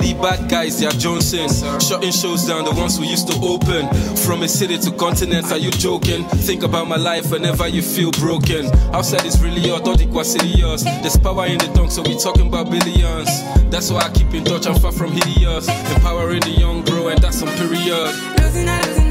Be 0.00 0.12
the 0.12 0.20
bad 0.20 0.48
guys, 0.50 0.82
yeah, 0.82 0.90
Johnson. 0.90 1.48
Shutting 1.80 2.10
shows 2.10 2.46
down, 2.46 2.64
the 2.64 2.72
ones 2.72 2.98
we 2.98 3.06
used 3.06 3.28
to 3.28 3.38
open. 3.42 3.86
From 4.16 4.42
a 4.42 4.48
city 4.48 4.78
to 4.78 4.90
continent, 4.92 5.52
are 5.52 5.58
you 5.58 5.70
joking? 5.70 6.24
Think 6.46 6.62
about 6.64 6.88
my 6.88 6.96
life 6.96 7.30
whenever 7.30 7.68
you 7.68 7.82
feel 7.82 8.10
broken. 8.12 8.66
Outside 8.92 9.24
is 9.24 9.40
really 9.40 9.68
hot, 9.68 9.86
all 9.86 9.96
the 9.96 10.24
serious. 10.24 10.82
There's 10.82 11.16
power 11.16 11.46
in 11.46 11.58
the 11.58 11.70
dunk, 11.74 11.92
so 11.92 12.02
we 12.02 12.18
talking 12.18 12.48
about 12.48 12.70
billions. 12.70 13.28
That's 13.70 13.90
why 13.90 14.06
I 14.06 14.10
keep 14.10 14.34
in 14.34 14.44
touch, 14.44 14.66
I'm 14.66 14.74
far 14.80 14.92
from 14.92 15.12
hideous. 15.12 15.68
Empowering 15.68 16.40
the 16.40 16.50
young 16.50 16.82
bro, 16.84 17.08
and 17.08 17.20
that's 17.20 17.42
on 17.42 17.48
period. 17.56 19.03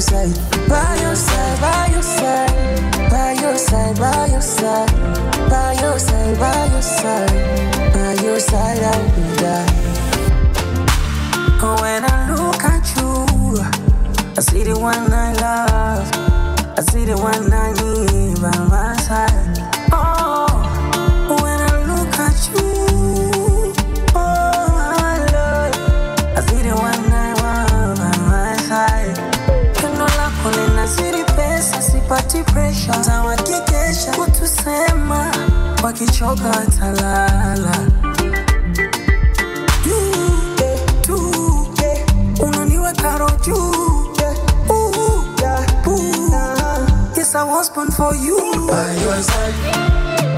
Your 0.00 0.24
side, 0.24 0.68
by 0.68 0.96
your 1.02 1.14
side, 1.14 1.60
by 1.60 1.86
your 1.92 2.02
side, 2.02 3.10
by 3.10 3.32
your 3.34 3.58
side, 3.58 3.98
by 3.98 4.26
your 4.28 4.40
side, 4.40 4.88
by 5.50 5.72
your 5.78 5.98
side, 5.98 6.38
by 6.38 6.66
your 6.72 6.82
side, 6.82 7.92
by 7.92 8.14
your 8.22 8.40
side, 8.40 8.78
I 8.78 8.96
will 9.14 9.36
die. 9.36 9.66
When 11.82 12.04
I 12.04 12.34
look 12.34 12.64
at 12.64 12.96
you, 12.96 13.60
I 14.36 14.40
see 14.40 14.62
the 14.62 14.78
one 14.78 15.12
I 15.12 15.34
love. 15.34 16.08
I 16.78 16.82
see 16.90 17.04
the 17.04 17.16
one 17.18 17.52
I 17.52 17.72
need 17.72 18.40
by 18.40 18.56
my 18.68 18.96
side. 19.02 19.69
Pressure. 32.70 33.04
Tawakikesha 33.04 34.12
kutusema, 34.12 35.32
wakichoka 35.82 36.66
eh, 41.82 42.06
unaniweka 42.40 43.18
juu. 43.46 44.06
Yes, 47.16 47.34
I 47.34 47.44
was 47.44 47.70
born 47.70 47.90
for 47.90 48.14
you. 48.14 48.38
By 48.66 48.94
your 49.02 49.22
side. 49.22 49.54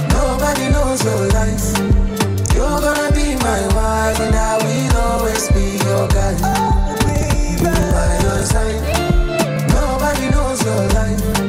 Nobody 0.08 0.68
knows 0.68 1.04
your 1.04 1.26
life. 1.28 1.78
You're 2.54 2.80
gonna 2.80 3.10
be 3.12 3.36
my 3.36 3.66
wife, 3.74 4.20
and 4.20 4.34
I 4.34 4.58
will 4.58 4.96
always 4.96 5.48
be 5.52 5.78
your 5.84 6.08
guy. 6.08 6.34
By 7.62 8.18
your 8.24 8.42
side, 8.44 8.82
nobody 9.68 10.28
knows 10.30 10.64
your 10.64 10.88
life. 10.88 11.41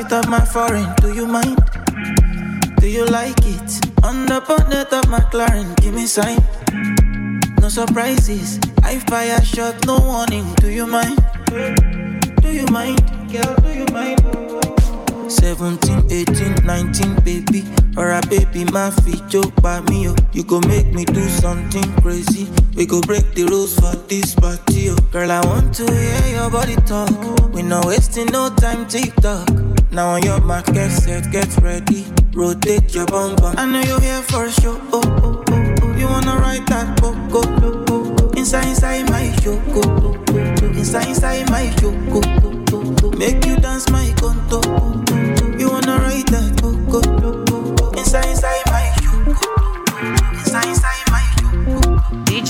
Backseat 0.00 0.12
of 0.12 0.28
my 0.28 0.44
foreign. 0.44 0.94
Do 1.00 1.12
you 1.14 1.26
mind? 1.26 1.58
Do 2.80 2.88
you 2.88 3.04
like 3.06 3.38
it? 3.38 4.04
On 4.04 4.26
the 4.26 4.42
bonnet 4.46 4.92
of 4.92 5.08
my 5.08 5.20
McLaren, 5.20 5.76
give 5.76 5.94
me 5.94 6.06
sign. 6.06 6.38
No 7.60 7.68
surprises. 7.68 8.58
I 8.82 8.98
fire 8.98 9.42
shot, 9.44 9.86
no 9.86 9.98
warning. 9.98 10.54
Do 10.56 10.70
you 10.70 10.86
mind? 10.86 11.18
Do 12.42 12.52
you 12.52 12.66
mind? 12.66 13.00
Girl, 13.30 13.54
do 13.62 13.72
you 13.72 13.86
mind? 13.92 14.20
17, 15.30 16.10
18, 16.10 16.64
19, 16.64 17.14
baby. 17.20 17.64
Or 17.96 18.10
a 18.12 18.20
baby, 18.22 18.64
my 18.72 18.90
feet 18.90 19.22
joke 19.28 19.54
by 19.62 19.80
me. 19.82 20.08
Oh. 20.08 20.16
You 20.32 20.44
go 20.44 20.60
make 20.60 20.86
me 20.92 21.04
do 21.04 21.28
something 21.28 21.92
crazy. 22.00 22.48
We 22.74 22.86
go 22.86 23.00
break 23.00 23.34
the 23.34 23.44
rules 23.44 23.78
for 23.78 23.94
this 24.08 24.34
party. 24.34 24.90
Oh. 24.90 24.96
Girl, 25.12 25.30
I 25.30 25.44
want 25.46 25.74
to 25.74 25.84
hear 25.92 26.26
your 26.34 26.50
body 26.50 26.76
talk. 26.86 27.10
We 27.52 27.62
not 27.62 27.84
wasting 27.84 28.26
no 28.26 28.48
time, 28.56 28.86
TikTok. 28.86 29.69
Now 29.92 30.10
on 30.10 30.22
your 30.22 30.40
mark, 30.40 30.66
get 30.66 30.90
set, 30.90 31.30
get 31.32 31.48
ready. 31.62 32.06
Rotate 32.32 32.94
your 32.94 33.06
bumper. 33.06 33.52
I 33.56 33.66
know 33.66 33.80
you're 33.80 34.00
here 34.00 34.22
for 34.22 34.44
a 34.46 34.50
show. 34.50 34.80
Oh, 34.92 35.00
oh, 35.04 35.44
oh, 35.48 35.74
oh. 35.82 35.96
You 35.96 36.06
wanna 36.06 36.36
ride 36.36 36.66
that 36.68 36.96
poco? 36.98 37.40
Oh, 37.44 37.84
oh, 37.88 38.16
oh. 38.20 38.30
Inside, 38.38 38.68
inside 38.68 39.10
my 39.10 39.30
show. 39.42 39.60
Oh, 39.68 39.82
oh, 39.84 40.24
oh. 40.30 40.66
Inside, 40.78 41.08
inside 41.08 41.50
my 41.50 41.70
show. 41.80 41.92
Oh, 42.10 42.20
oh, 42.72 42.96
oh. 43.02 43.10
Make 43.18 43.44
you 43.46 43.56
dance 43.56 43.90
my 43.90 44.14
conto. 44.16 44.60
You 45.58 45.70
wanna 45.70 45.98
ride 45.98 46.26
that 46.28 46.58
coco? 46.62 46.98
Inside, 47.00 47.49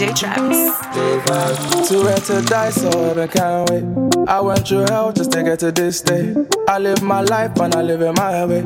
Travis. 0.08 1.88
Too 1.88 2.02
red 2.02 2.22
to 2.24 2.40
die, 2.42 2.70
so 2.70 3.20
I 3.20 3.26
can't 3.26 3.70
wait. 3.70 3.84
I 4.28 4.40
went 4.40 4.66
through 4.66 4.86
hell 4.88 5.12
just 5.12 5.32
to 5.32 5.42
get 5.42 5.58
to 5.60 5.70
this 5.70 6.00
day. 6.00 6.34
I 6.68 6.78
live 6.78 7.02
my 7.02 7.20
life 7.20 7.58
and 7.60 7.74
I 7.74 7.82
live 7.82 8.00
it 8.00 8.16
my 8.16 8.44
way. 8.46 8.62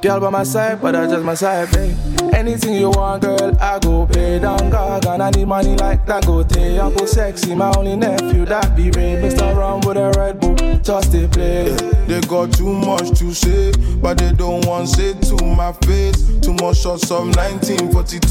Girl 0.00 0.20
by 0.20 0.30
my 0.30 0.44
side, 0.44 0.80
but 0.80 0.94
I 0.94 1.06
just 1.06 1.24
my 1.24 1.34
side, 1.34 1.72
babe. 1.72 2.25
Anything 2.36 2.74
you 2.74 2.90
want, 2.90 3.22
girl, 3.22 3.56
I 3.62 3.78
go 3.78 4.04
pay 4.06 4.38
down 4.38 4.68
God. 4.68 5.06
And 5.06 5.22
I 5.22 5.30
need 5.30 5.48
money 5.48 5.74
like 5.76 6.04
Dangote. 6.04 6.78
Uncle 6.78 7.06
Sexy, 7.06 7.54
my 7.54 7.72
only 7.78 7.96
nephew, 7.96 8.44
that 8.44 8.76
be 8.76 8.90
Ray. 8.90 9.16
Mr. 9.22 9.56
around 9.56 9.86
with 9.86 9.96
a 9.96 10.12
Red 10.18 10.38
Bull, 10.38 10.54
just 10.80 11.12
to 11.12 11.26
play. 11.28 11.70
They 12.06 12.20
got 12.28 12.52
too 12.52 12.74
much 12.74 13.18
to 13.20 13.32
say, 13.32 13.72
but 14.02 14.18
they 14.18 14.32
don't 14.32 14.66
want 14.66 14.86
to 14.86 14.94
say 14.94 15.12
to 15.14 15.44
my 15.46 15.72
face. 15.88 16.28
Too 16.40 16.52
much 16.52 16.82
shots 16.82 17.10
of 17.10 17.24
1942, 17.34 18.28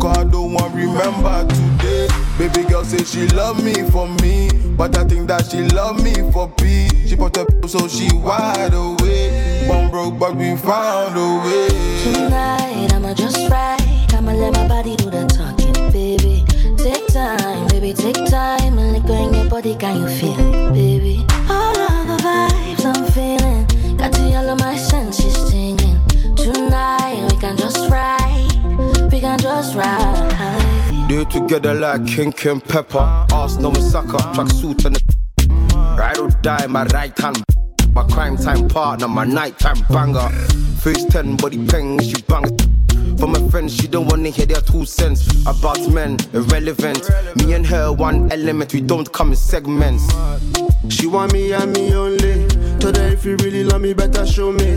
cause 0.00 0.16
I 0.16 0.24
don't 0.24 0.54
want 0.54 0.74
remember 0.74 1.46
today. 1.46 2.08
Baby 2.38 2.66
girl 2.70 2.84
say 2.84 3.04
she 3.04 3.28
love 3.36 3.62
me 3.62 3.74
for 3.90 4.08
me, 4.08 4.48
but 4.78 4.96
I 4.96 5.04
think 5.04 5.28
that 5.28 5.50
she 5.50 5.68
love 5.68 6.02
me 6.02 6.14
for 6.32 6.48
peace. 6.52 6.90
She 7.06 7.16
put 7.16 7.36
up 7.36 7.48
so 7.68 7.86
she 7.86 8.08
wide 8.16 8.72
awake. 8.72 9.68
One 9.68 9.90
broke, 9.90 10.18
but 10.18 10.36
we 10.36 10.56
found 10.56 11.18
a 11.18 11.46
way. 11.46 11.68
Tonight 12.14 12.71
take 17.94 18.24
time 18.26 18.78
and 18.78 18.92
liquor 18.92 19.12
in 19.12 19.34
your 19.34 19.48
body, 19.48 19.74
can 19.76 20.00
you 20.00 20.08
feel 20.08 20.72
baby? 20.72 21.24
All 21.48 21.76
of 21.76 22.06
the 22.08 22.16
vibes 22.22 22.84
I'm 22.84 23.04
feeling, 23.12 23.96
got 23.96 24.12
to 24.12 24.22
yell 24.28 24.56
my 24.56 24.76
senses 24.76 25.34
singing. 25.50 25.98
Tonight 26.36 27.28
we 27.30 27.36
can 27.38 27.56
just 27.56 27.90
ride, 27.90 28.48
we 29.12 29.20
can 29.20 29.38
just 29.38 29.74
ride. 29.74 31.08
Do 31.08 31.20
it 31.20 31.30
together 31.30 31.74
like 31.74 32.06
King 32.06 32.32
Kim 32.32 32.60
Pepper. 32.60 33.26
Arsenal 33.32 33.74
and 33.74 33.84
sucker, 33.84 34.18
track 34.34 34.48
suit 34.50 34.84
and 34.84 34.98
ride 35.98 36.18
or 36.18 36.30
die, 36.42 36.66
my 36.66 36.84
right 36.86 37.16
hand. 37.18 37.42
My 37.94 38.04
crime 38.04 38.38
time 38.38 38.68
partner, 38.68 39.08
my 39.08 39.24
nighttime 39.24 39.84
banger. 39.90 40.28
Face 40.80 41.04
10, 41.04 41.36
body 41.36 41.66
peng, 41.66 42.00
she 42.00 42.14
bang. 42.22 42.44
For 43.18 43.26
my 43.26 43.48
friends, 43.50 43.74
she 43.76 43.86
don't 43.86 44.06
wanna 44.08 44.30
hear 44.30 44.46
their 44.46 44.60
two 44.60 44.84
cents 44.84 45.28
about 45.46 45.80
men, 45.88 46.18
irrelevant. 46.32 47.08
Me 47.36 47.52
and 47.54 47.66
her, 47.66 47.92
one 47.92 48.30
element, 48.32 48.72
we 48.72 48.80
don't 48.80 49.10
come 49.12 49.30
in 49.30 49.36
segments. 49.36 50.04
She 50.88 51.06
want 51.06 51.32
me 51.32 51.52
and 51.52 51.72
me 51.72 51.94
only. 51.94 52.48
Told 52.78 52.96
her 52.96 53.08
if 53.08 53.24
you 53.24 53.36
really 53.36 53.64
love 53.64 53.80
me, 53.80 53.92
better 53.94 54.26
show 54.26 54.52
me. 54.52 54.76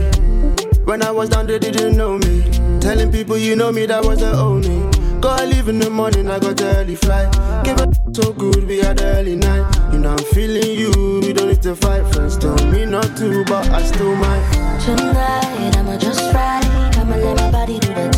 When 0.86 1.02
I 1.02 1.12
was 1.12 1.30
down, 1.30 1.48
they 1.48 1.58
didn't 1.58 1.98
know 1.98 2.18
me. 2.20 2.44
Telling 2.80 3.12
people 3.12 3.38
you 3.38 3.56
know 3.56 3.72
me, 3.72 3.88
that 3.88 4.06
was 4.06 4.20
the 4.20 4.32
only. 4.34 4.80
Go 5.20 5.30
I 5.30 5.46
leave 5.46 5.68
in 5.70 5.80
the 5.80 5.90
morning, 5.90 6.30
I 6.30 6.38
got 6.38 6.58
the 6.58 6.66
early 6.78 6.96
flight. 6.96 7.32
Give 7.64 7.80
it 7.80 8.16
so 8.16 8.32
good, 8.32 8.68
we 8.68 8.78
had 8.78 8.98
the 9.00 9.06
early 9.06 9.36
night. 9.36 9.66
You 9.92 9.98
know 10.00 10.12
I'm 10.12 10.24
feeling 10.36 10.78
you, 10.78 10.92
we 11.22 11.34
don't 11.34 11.48
need 11.48 11.64
to 11.64 11.76
fight. 11.76 12.06
Friends 12.14 12.38
told 12.38 12.64
me 12.72 12.86
not 12.86 13.18
to, 13.18 13.44
but 13.46 13.68
I 13.70 13.82
still 13.84 14.16
might. 14.16 14.80
Tonight 14.86 15.76
I'ma 15.78 15.98
just 15.98 16.22
ride, 16.32 16.64
I'ma 16.98 17.16
let 17.16 17.38
my 17.38 17.52
body 17.52 17.80
do 17.80 17.88
the 17.88 18.15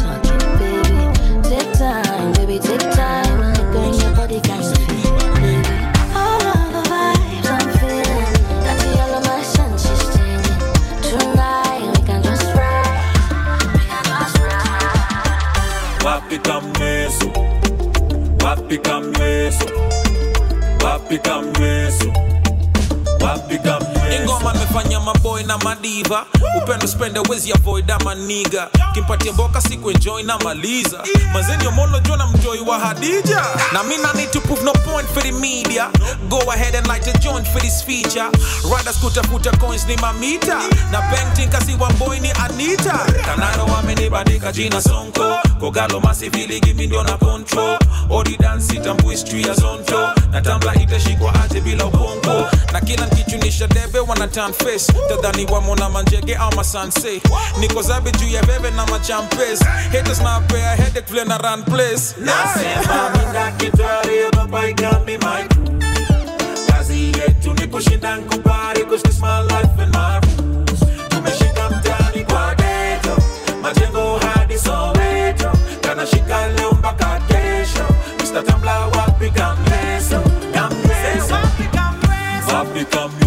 ride. 16.30 16.38
Wapi 16.38 16.38
kamweso 16.40 17.32
Wapi 18.44 18.78
kamweso 18.78 19.66
Wapi 20.84 21.18
kamweso 21.18 22.14
Wapi 23.22 23.58
kamweso 23.58 24.22
ingoma 24.24 24.52
amefanya 24.54 25.00
maboy 25.38 25.44
na 25.44 25.58
madiva. 25.58 26.26
Upendo 26.58 26.88
spende 26.88 27.20
wezi 27.30 27.52
avoid 27.54 27.92
ama 27.92 28.16
niga 28.16 28.68
kimpatie 28.94 29.32
mboka 29.32 29.62
siku 29.62 29.92
enjoy 29.92 30.24
na 30.24 30.38
maliza. 30.38 31.04
Mazenio 31.34 31.72
mono 31.72 32.00
jona 32.00 32.28
mjoi 32.28 32.60
wa 32.60 32.80
hadija. 32.80 33.44
Na 33.74 33.84
mina 33.84 34.14
need 34.14 34.32
to 34.32 34.42
prove 34.42 34.64
no 34.64 34.74
point 34.74 35.08
for 35.14 35.22
the 35.24 35.32
media. 35.32 35.90
Go 36.30 36.40
ahead 36.52 36.76
and 36.76 36.88
light 36.88 37.08
a 37.08 37.14
joint 37.20 37.48
for 37.48 37.60
this 37.62 37.82
feature. 37.84 38.30
Riders 38.64 38.98
kutafuta 38.98 39.52
coins 39.60 39.86
ni 39.88 39.96
mamita. 39.98 40.60
Na 40.92 41.02
painting 41.02 41.50
kasi 41.50 41.76
wa 41.80 41.90
boy 41.94 42.20
ni 42.20 42.32
anita. 42.32 43.06
Kanaro 43.26 43.66
wamenibandika 43.66 44.52
jina 44.52 44.82
sonko. 44.82 45.38
Kogalo 45.60 46.00
masivili 46.00 46.60
gimi 46.60 46.88
ndio 46.88 47.04
na 47.04 47.18
control. 47.18 47.78
Odi 48.10 48.38
dance 48.38 48.80
tambui 48.80 49.16
history 49.16 49.44
ya 49.44 49.54
zonto 49.54 50.10
na 50.32 50.42
tambla 50.42 50.76
itashikwa 50.76 51.34
aje 51.44 51.62
bila 51.62 51.86
upongo 51.86 52.48
na 52.74 52.82
kila 52.82 53.06
nkichunisha 53.06 53.68
debe 53.68 54.00
wana 54.00 54.28
turn 55.32 55.34
face 55.34 55.46
tadhani 55.46 55.46
wamona 55.52 55.90
manjege 55.90 56.36
ama 56.36 56.64
sanse 56.64 57.22
niko 57.60 57.82
zabe 57.82 58.12
juu 58.12 58.28
ya 58.28 58.44
bebe 58.44 58.72
na 58.72 58.86
machampes 58.86 59.60
haters 59.92 60.20
na 60.22 60.40
pea 60.42 60.76
headache 60.76 61.06
vile 61.12 61.26
na 61.26 61.38
run 61.38 61.64
place. 61.64 62.16
Nasema 62.20 63.10
mina 63.10 63.52
kitari 63.52 64.24
ogopa 64.24 64.68
ikambi 64.68 65.18
my 65.18 65.48
crew 65.48 65.80
Kazi 66.68 67.06
yetu 67.12 67.54
ni 67.54 67.68
kushinda 67.68 68.16
nkubari 68.16 68.84
Cause 68.86 69.04
this 69.04 69.20
my 69.22 69.42
life 69.42 69.80
and 69.80 69.94
my 69.94 70.20
rules. 70.20 70.80
Tumeshika 71.10 71.70
mtani 71.70 72.26
kwa 72.26 72.56
ghetto 72.56 73.18
Majengo 73.62 74.18
hadi 74.20 74.60
Soweto 74.60 75.52
Kanashika 75.82 76.48
leo 76.48 76.72
mpaka 76.72 77.20
kesho 77.28 77.86
Mr. 78.20 78.44
Tambla 78.44 78.80
wapi 78.80 79.32
kamleso 79.32 80.22
Kamleso 80.54 81.34
Wapi 81.34 81.64
kamleso 82.86 83.27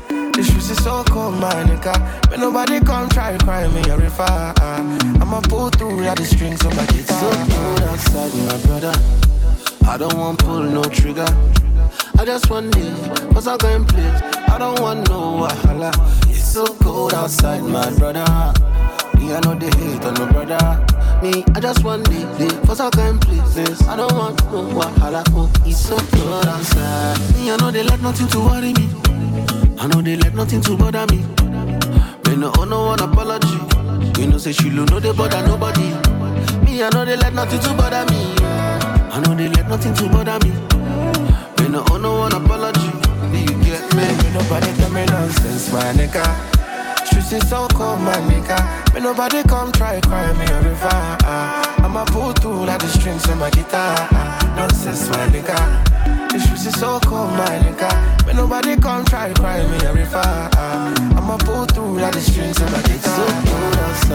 The 0.41 0.47
streets 0.47 0.71
is 0.71 0.83
so 0.83 1.03
cold, 1.03 1.35
my 1.35 1.53
nigga. 1.65 1.93
May 2.31 2.37
nobody 2.37 2.79
come 2.79 3.07
try 3.09 3.37
cry 3.37 3.67
me 3.67 3.81
a 3.91 3.95
river. 3.95 4.53
I'ma 5.21 5.39
pull 5.41 5.69
through 5.69 6.01
like 6.01 6.17
the 6.17 6.25
strings 6.25 6.65
on 6.65 6.75
my 6.75 6.83
guitar. 6.87 6.97
It's 6.97 7.53
so 7.53 7.53
cold 7.53 7.81
outside, 7.81 8.33
my 8.49 8.57
brother. 8.65 8.93
I 9.87 9.97
don't 9.99 10.17
want 10.17 10.39
pull 10.39 10.63
no 10.63 10.81
trigger. 10.85 11.27
I 12.17 12.25
just 12.25 12.49
want 12.49 12.75
it, 12.75 13.33
cause 13.35 13.45
I'm 13.45 13.59
going 13.59 13.85
place. 13.85 14.19
I 14.49 14.57
don't 14.57 14.79
want 14.79 15.07
no 15.09 15.45
wahala. 15.45 15.91
It's 16.27 16.43
so 16.43 16.65
cold 16.81 17.13
outside, 17.13 17.61
my 17.61 17.93
brother. 17.99 18.25
Me, 19.19 19.35
I 19.35 19.41
know 19.41 19.53
they 19.53 19.69
hate 19.77 20.03
on 20.03 20.15
no 20.15 20.25
brother. 20.25 20.57
Me, 21.21 21.45
I 21.53 21.59
just 21.59 21.83
want 21.83 22.07
it, 22.09 22.41
it 22.41 22.65
cause 22.65 22.79
I'm 22.79 22.89
going 22.89 23.19
places. 23.19 23.87
I 23.87 23.95
don't 23.95 24.13
want 24.13 24.43
no 24.45 24.63
wahala. 24.73 25.23
Oh, 25.35 25.51
it's 25.67 25.77
so 25.85 25.97
cold 25.97 26.47
outside. 26.47 27.19
Me, 27.35 27.51
I 27.51 27.57
know 27.57 27.69
they 27.69 27.83
let 27.83 28.01
nothing 28.01 28.27
to 28.29 28.39
worry 28.39 28.73
me. 28.73 28.89
I 29.81 29.87
know 29.87 29.99
they 29.99 30.15
let 30.15 30.35
nothing 30.35 30.61
to 30.61 30.77
bother 30.77 31.07
me. 31.07 31.17
Me, 32.27 32.35
no 32.37 32.51
owe 32.59 32.65
no 32.65 32.85
one 32.85 32.99
apology. 32.99 33.57
You 34.21 34.27
know, 34.27 34.37
say 34.37 34.51
she 34.51 34.69
no 34.69 34.85
they 34.85 35.11
bother 35.11 35.41
nobody. 35.47 35.81
Me, 36.63 36.83
I 36.83 36.89
know 36.93 37.03
they 37.03 37.17
let 37.17 37.33
nothing 37.33 37.59
to 37.61 37.73
bother 37.73 38.05
me. 38.13 38.35
I 38.39 39.19
know 39.25 39.33
they 39.33 39.49
let 39.49 39.67
nothing 39.67 39.95
to 39.95 40.07
bother 40.09 40.37
me. 40.45 40.51
Me 41.63 41.69
no 41.69 41.83
owe 41.89 41.97
no 41.97 42.13
one 42.19 42.31
apology. 42.31 42.91
Do 43.31 43.39
you 43.39 43.63
get 43.63 43.81
me? 43.95 44.05
Nobody 44.35 44.71
tell 44.77 44.91
me 44.91 45.03
nonsense, 45.07 45.73
my 45.73 45.91
nigga. 45.93 46.60
Streets 47.31 47.45
pussy 47.45 47.55
so 47.55 47.67
cold, 47.69 48.01
my 48.01 48.11
nigga. 48.27 48.93
May 48.93 48.99
nobody 48.99 49.41
come 49.43 49.71
try 49.71 50.01
cry 50.01 50.33
me 50.33 50.45
a 50.51 50.61
river. 50.63 51.17
I'ma 51.79 52.03
pull 52.07 52.33
through 52.33 52.65
like 52.65 52.81
the 52.81 52.87
strings 52.87 53.25
on 53.29 53.39
my 53.39 53.49
guitar. 53.49 53.95
Nonsense, 54.57 55.07
my 55.07 55.27
nigga. 55.27 55.55
This 56.29 56.45
pussy 56.49 56.71
so 56.71 56.99
cold, 56.99 57.31
my 57.31 57.57
nigga. 57.63 57.89
May 58.27 58.33
nobody 58.33 58.75
come 58.75 59.05
try 59.05 59.31
cry 59.31 59.65
me 59.65 59.77
a 59.85 59.93
river. 59.93 60.49
I'ma 61.15 61.37
pull 61.37 61.63
through 61.67 61.99
like 61.99 62.11
the 62.11 62.19
strings 62.19 62.61
on 62.61 62.69
my 62.69 62.81
guitar. 62.81 63.29
So 64.07 64.10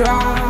intellectual. 0.00 0.49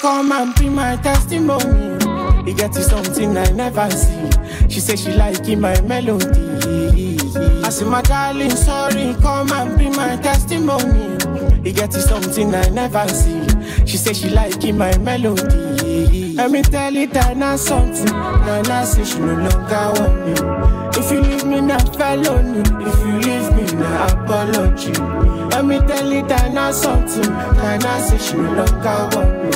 Come 0.00 0.32
and 0.32 0.54
be 0.56 0.68
my 0.68 0.96
testimony. 0.96 1.98
He 2.44 2.54
get 2.54 2.72
to 2.72 2.82
something 2.82 3.36
I 3.36 3.50
never 3.50 3.90
see. 3.90 4.30
She 4.68 4.80
say 4.80 4.96
she 4.96 5.12
like 5.12 5.48
it, 5.48 5.56
my 5.56 5.80
melody. 5.82 7.18
I 7.64 7.70
see 7.70 7.84
my 7.84 8.02
darling, 8.02 8.50
sorry, 8.50 9.14
come 9.20 9.52
and 9.52 9.78
be 9.78 9.88
my 9.90 10.16
testimony. 10.16 11.18
He 11.64 11.72
get 11.72 11.90
to 11.92 12.00
something 12.00 12.54
I 12.54 12.68
never 12.70 13.06
see. 13.08 13.46
She 13.86 13.96
say 13.96 14.12
she 14.12 14.30
like 14.30 14.64
it, 14.64 14.72
my 14.72 14.96
melody. 14.98 15.71
Let 15.92 16.50
me 16.50 16.62
tell 16.62 16.96
it, 16.96 17.12
that 17.12 17.36
now 17.36 17.56
something. 17.56 18.06
Nana 18.06 18.86
say 18.86 19.04
she 19.04 19.18
no 19.18 19.34
longer 19.34 20.00
want 20.00 20.26
me. 20.26 20.32
If 20.98 21.12
you 21.12 21.20
leave 21.20 21.44
me 21.44 21.60
now, 21.60 21.78
felony. 21.78 22.60
If 22.60 22.98
you 23.06 23.18
leave 23.20 23.54
me 23.54 23.64
now, 23.78 24.06
apology. 24.06 24.92
Let 25.50 25.64
me 25.66 25.78
tell 25.80 26.12
it, 26.12 26.28
that 26.28 26.52
now 26.52 26.70
something. 26.72 27.30
Nana 27.30 28.00
say 28.00 28.18
she 28.18 28.36
no 28.36 28.52
longer 28.52 29.16
want 29.16 29.32
me. 29.44 29.50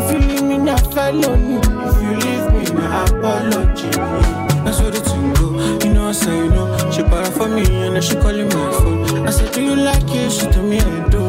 If 0.00 0.12
you 0.12 0.18
leave 0.28 0.42
me 0.44 0.58
now, 0.58 0.76
felony. 0.76 1.58
If 1.58 2.02
you 2.02 2.14
leave 2.22 2.52
me 2.52 2.62
now, 2.78 3.04
apology. 3.06 3.90
That's 4.64 4.80
what 4.80 4.94
thing 4.94 5.32
go. 5.34 5.78
You 5.84 5.92
know 5.92 6.08
I 6.08 6.12
say 6.12 6.36
you 6.36 6.50
know. 6.50 6.90
She 6.90 7.02
para 7.02 7.26
for 7.32 7.48
me 7.48 7.62
and 7.62 7.96
then 7.96 8.02
she 8.02 8.14
calling 8.14 8.48
my 8.48 8.72
phone. 8.72 9.26
I 9.26 9.30
said, 9.30 9.52
Do 9.52 9.60
you 9.62 9.76
like 9.76 10.04
it? 10.06 10.30
She 10.30 10.46
told 10.46 10.68
me 10.70 10.78
I 10.80 11.08
do. 11.08 11.22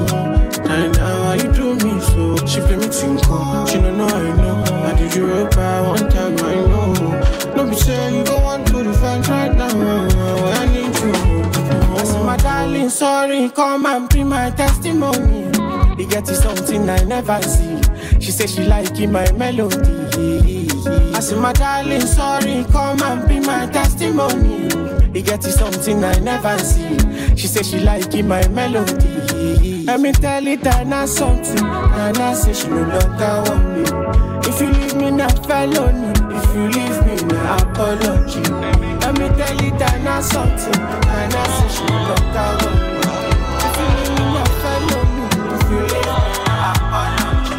And 0.69 0.93
now 0.97 1.05
how 1.07 1.14
you 1.35 1.51
do 1.51 1.75
me 1.75 1.99
so? 2.01 2.35
She 2.45 2.59
play 2.61 2.77
me 2.77 2.87
tinko. 2.87 3.67
She 3.67 3.77
don't 3.77 3.97
know 3.97 4.07
I 4.07 4.35
know. 4.35 4.63
I 4.85 4.97
did 4.97 5.15
you 5.15 5.25
real 5.25 5.47
bad 5.49 5.87
one 5.87 6.09
time 6.09 6.37
I 6.39 6.55
know. 6.55 7.53
No 7.55 7.69
be 7.69 7.75
say 7.75 8.17
you 8.17 8.23
go 8.23 8.35
on 8.37 8.63
to 8.65 8.83
the 8.83 8.93
fence 8.93 9.27
right 9.29 9.53
now. 9.55 9.67
I 9.67 10.65
need 10.67 10.95
you. 10.99 11.13
I 11.95 12.03
said, 12.03 12.23
my 12.25 12.37
darling, 12.37 12.89
sorry, 12.89 13.49
come 13.49 13.85
and 13.85 14.09
be 14.09 14.23
my 14.23 14.51
testimony. 14.51 15.45
You 15.97 16.07
get 16.07 16.25
to 16.25 16.35
something 16.35 16.89
I 16.89 17.03
never 17.03 17.41
see. 17.41 17.81
She 18.19 18.31
say 18.31 18.47
she 18.47 18.63
like 18.65 18.99
it, 18.99 19.07
my 19.07 19.31
melody. 19.33 20.04
I 21.15 21.19
said, 21.21 21.39
my 21.39 21.53
darling, 21.53 22.01
sorry, 22.01 22.65
come 22.71 23.01
and 23.01 23.27
be 23.27 23.39
my 23.39 23.65
testimony. 23.67 24.65
You 25.17 25.21
get 25.21 25.39
to 25.41 25.51
something 25.51 26.03
I 26.03 26.19
never 26.19 26.57
see. 26.59 26.97
She 27.37 27.47
say 27.47 27.63
she 27.63 27.79
like 27.79 28.13
it, 28.13 28.23
my 28.23 28.45
melody. 28.49 29.83
Let 29.85 30.01
me 30.01 30.11
tell 30.11 30.45
it, 30.45 30.61
that 30.61 30.87
now 30.87 31.05
something. 31.05 31.63
And 31.63 32.17
I 32.17 32.33
say 32.33 32.53
she 32.53 32.67
no 32.67 32.81
longer 32.81 33.43
want 33.49 33.65
me. 33.77 33.83
If 34.49 34.59
you 34.59 34.67
leave 34.67 34.95
me 34.95 35.11
now, 35.11 35.29
felony. 35.29 36.11
If 36.35 36.53
you 36.53 36.67
leave 36.67 37.05
me 37.05 37.15
now, 37.33 37.57
apology. 37.57 38.41
Let 38.99 39.13
me 39.17 39.27
tell 39.29 39.61
it, 39.63 39.79
that 39.79 40.01
now 40.03 40.19
something. 40.19 40.81
And 40.81 41.33
I 41.33 41.47
say 41.47 41.69
she 41.75 41.85
no 41.85 41.95
longer 42.11 42.49
want 42.59 42.75
me. 42.91 42.99
If 43.63 43.75
you 43.79 43.87
leave 43.95 44.11
me 44.19 44.25
now, 44.35 44.47
felony. 44.59 45.23
If 45.55 45.63
you 45.71 45.79
leave 45.79 45.95
me 45.95 46.43
now, 46.45 46.73
apology. 46.75 47.55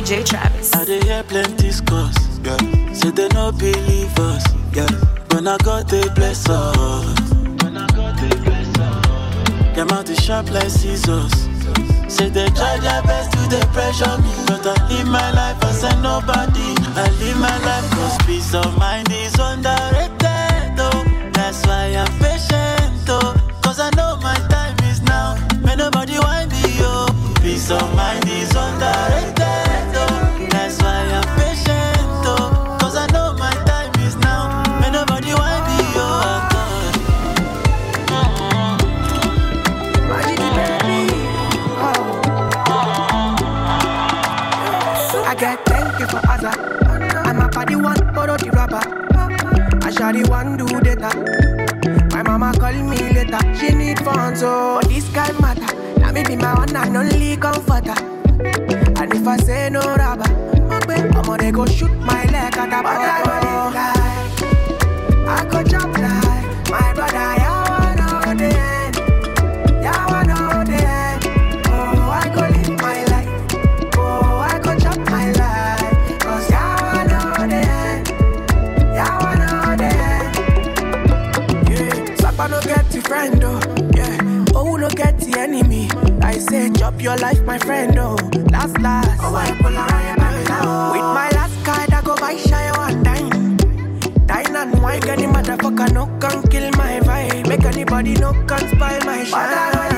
DJ 0.00 0.24
Travis. 0.24 0.68
I 0.74 0.84
dey 0.84 1.00
hear 1.00 1.22
plenty 1.24 1.48
scores. 1.48 1.56
Yeah. 1.56 1.57
Say 1.57 1.57
they 3.18 3.28
no 3.34 3.50
believe 3.50 4.16
us. 4.20 4.44
Yeah. 4.72 4.86
When 5.32 5.48
I 5.48 5.56
got 5.58 5.88
they 5.88 6.08
bless 6.14 6.48
us. 6.48 7.32
When 7.62 7.76
I 7.76 7.86
got 7.88 8.16
they 8.20 8.36
bless 8.46 8.68
Them 9.74 9.90
out 9.90 10.06
the 10.06 10.14
sharp 10.14 10.50
like 10.52 10.70
scissors. 10.70 11.32
Say 12.06 12.28
they 12.28 12.46
try 12.58 12.78
their 12.78 13.02
best 13.02 13.32
to 13.32 13.40
they 13.50 13.64
pressure 13.74 14.16
me. 14.22 14.32
But 14.46 14.64
I 14.64 14.76
live 14.88 15.08
my 15.08 15.30
life 15.32 15.58
as 15.64 15.82
a 15.82 15.92
nobody. 16.00 16.70
I 16.94 17.10
live 17.18 17.38
my 17.38 17.58
life 17.66 17.90
cause 17.90 18.18
peace 18.24 18.54
of 18.54 18.78
mind 18.78 19.10
is 19.10 19.34
underrated. 19.34 20.78
Oh. 20.78 21.04
That's 21.32 21.66
why 21.66 21.86
I'm 21.98 22.27
need 53.88 53.98
funds, 54.04 54.40
so 54.40 54.48
oh. 54.48 54.78
but 54.80 54.88
this 54.90 55.08
guy 55.08 55.32
matter. 55.40 56.00
Now 56.00 56.12
me 56.12 56.22
be 56.22 56.36
my 56.36 56.54
one 56.54 56.76
and 56.76 56.96
only 56.96 57.36
comforter. 57.36 57.96
And 59.00 59.14
if 59.14 59.26
I 59.26 59.36
say 59.38 59.70
no 59.70 59.80
rubber, 59.80 60.30
I'm 61.16 61.22
gonna 61.22 61.52
go 61.52 61.66
shoot 61.66 61.94
my 62.08 62.24
leg 62.24 62.56
at 62.56 62.68
the 62.72 62.80
bottom. 62.84 63.76
I 65.30 65.44
go 65.50 65.62
jump 65.62 65.97
get 82.88 83.02
the 83.02 83.08
friend, 83.08 83.44
oh. 83.44 83.60
Yeah, 83.94 84.44
oh, 84.54 84.76
no 84.76 84.88
get 84.90 85.18
the 85.18 85.38
enemy. 85.38 85.88
I 86.22 86.38
say, 86.38 86.70
chop 86.70 87.00
your 87.02 87.16
life, 87.16 87.42
my 87.44 87.58
friend, 87.58 87.98
oh. 87.98 88.16
Last, 88.50 88.78
last. 88.80 89.20
Oh, 89.22 89.34
I 89.34 89.50
pull 89.60 89.74
around 89.74 90.92
With 90.92 91.02
my 91.02 91.28
last 91.30 91.64
card, 91.64 91.92
I 91.92 92.02
go 92.02 92.16
buy 92.16 92.36
shy 92.36 92.70
one 92.76 93.02
dime. 93.02 93.56
Dine 94.26 94.56
and 94.56 94.82
wine, 94.82 95.08
any 95.08 95.24
motherfucker 95.26 95.92
no 95.92 96.06
can 96.18 96.42
kill 96.48 96.70
my 96.72 97.00
vibe. 97.00 97.48
Make 97.48 97.64
anybody 97.64 98.14
no 98.14 98.32
can 98.46 98.68
spoil 98.68 99.00
my 99.04 99.24
shine. 99.24 99.97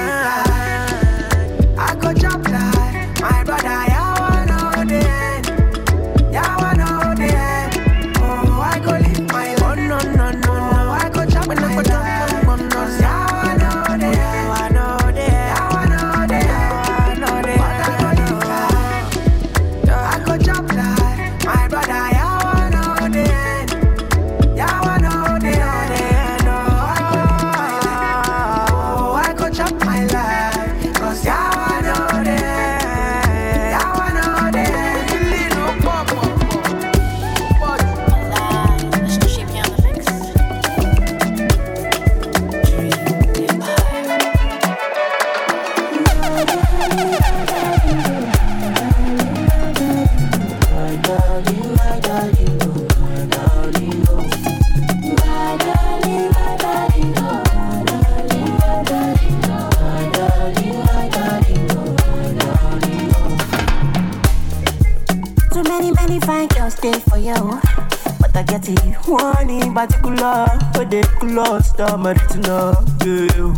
One 69.06 69.50
in 69.50 69.74
particular, 69.74 70.46
but 70.74 70.90
they 70.90 71.02
close 71.02 71.72
to 71.72 71.96
my 71.96 72.12
retina. 72.12 72.76
Yeah. 73.04 73.54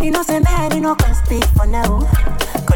You 0.00 0.10
know, 0.10 0.22
say, 0.22 0.40
man, 0.40 0.74
you 0.74 0.80
know, 0.80 0.94
can 0.94 1.14
stay 1.14 1.40
for 1.56 1.66
now 1.66 2.00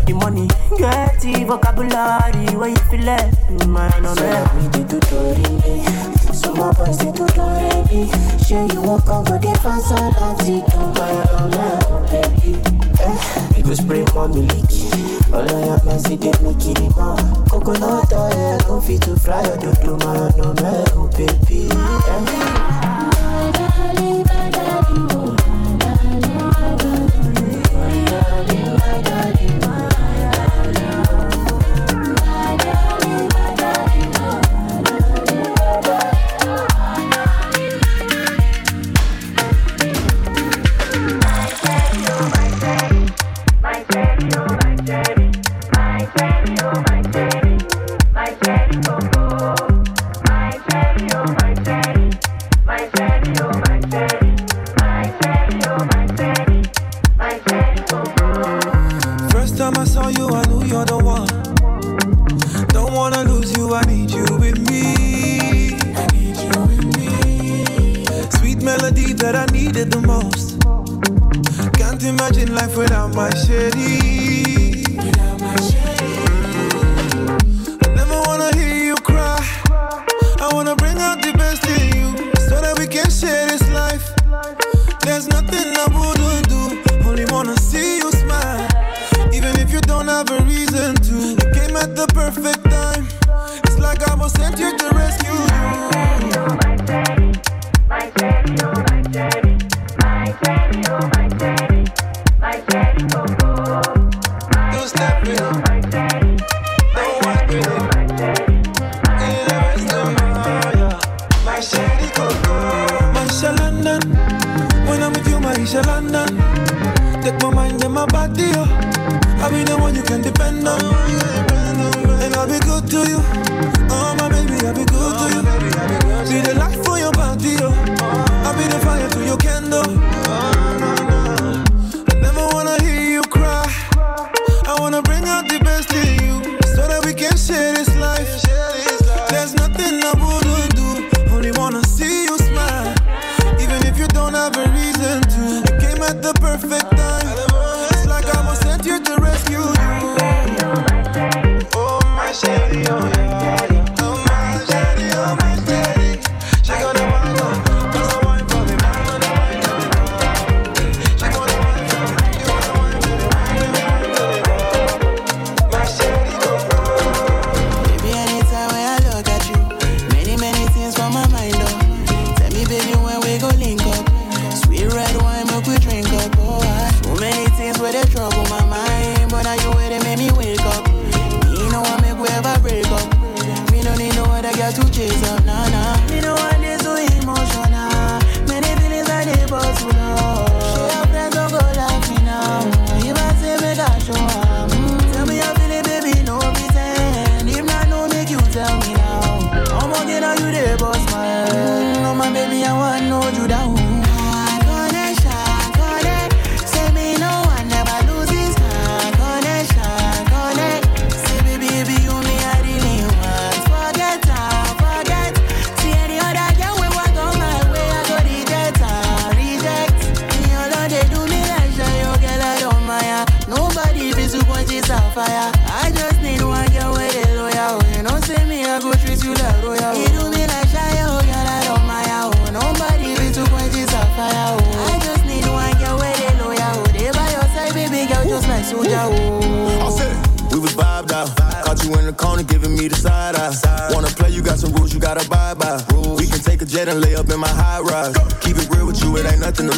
the 0.08 0.14
money. 0.14 0.46
Get 0.78 1.20
the 1.20 1.44
vocabulary 1.44 2.56
where 2.56 2.68
you 2.70 2.76
feel 2.88 3.08
it. 3.08 3.66
Man, 3.68 3.92
I'm 3.92 4.14
there. 4.16 4.44
Me 4.54 4.68
the 4.68 4.80
tutori 4.88 5.48
me. 5.60 5.84
So 6.32 6.54
my 6.54 6.72
boys 6.72 6.98
the 6.98 7.12
tutori 7.12 7.80
me. 7.90 8.08
Sure 8.44 8.66
you 8.72 8.80
walk 8.82 9.08
on 9.08 9.24
the 9.24 9.38
fans 9.62 9.92
on 9.92 10.12
that 10.16 10.38
the 10.40 10.60
door. 10.72 12.00
Baby. 12.08 12.52
Eh, 13.00 13.16
we 13.56 13.62
go 13.62 13.74
spray 13.74 14.04
mommy 14.14 14.42
leaky. 14.42 14.88
All 15.32 15.44
I 15.44 15.76
am 15.76 15.88
is 15.88 16.04
it 16.06 16.42
make 16.42 16.64
it 16.64 16.96
more. 16.96 17.16
Coconut 17.50 18.12
oil, 18.12 18.58
coffee 18.60 18.98
to 18.98 19.16
fry 19.16 19.46
or 19.46 19.56
do 19.58 19.72
do 19.82 19.96
my 19.98 20.16
own 20.40 20.54
man, 20.56 20.86
oh, 20.96 21.08
baby. 21.16 21.68
Eh. 21.68 21.74
My 21.74 23.50
darling. 23.52 24.17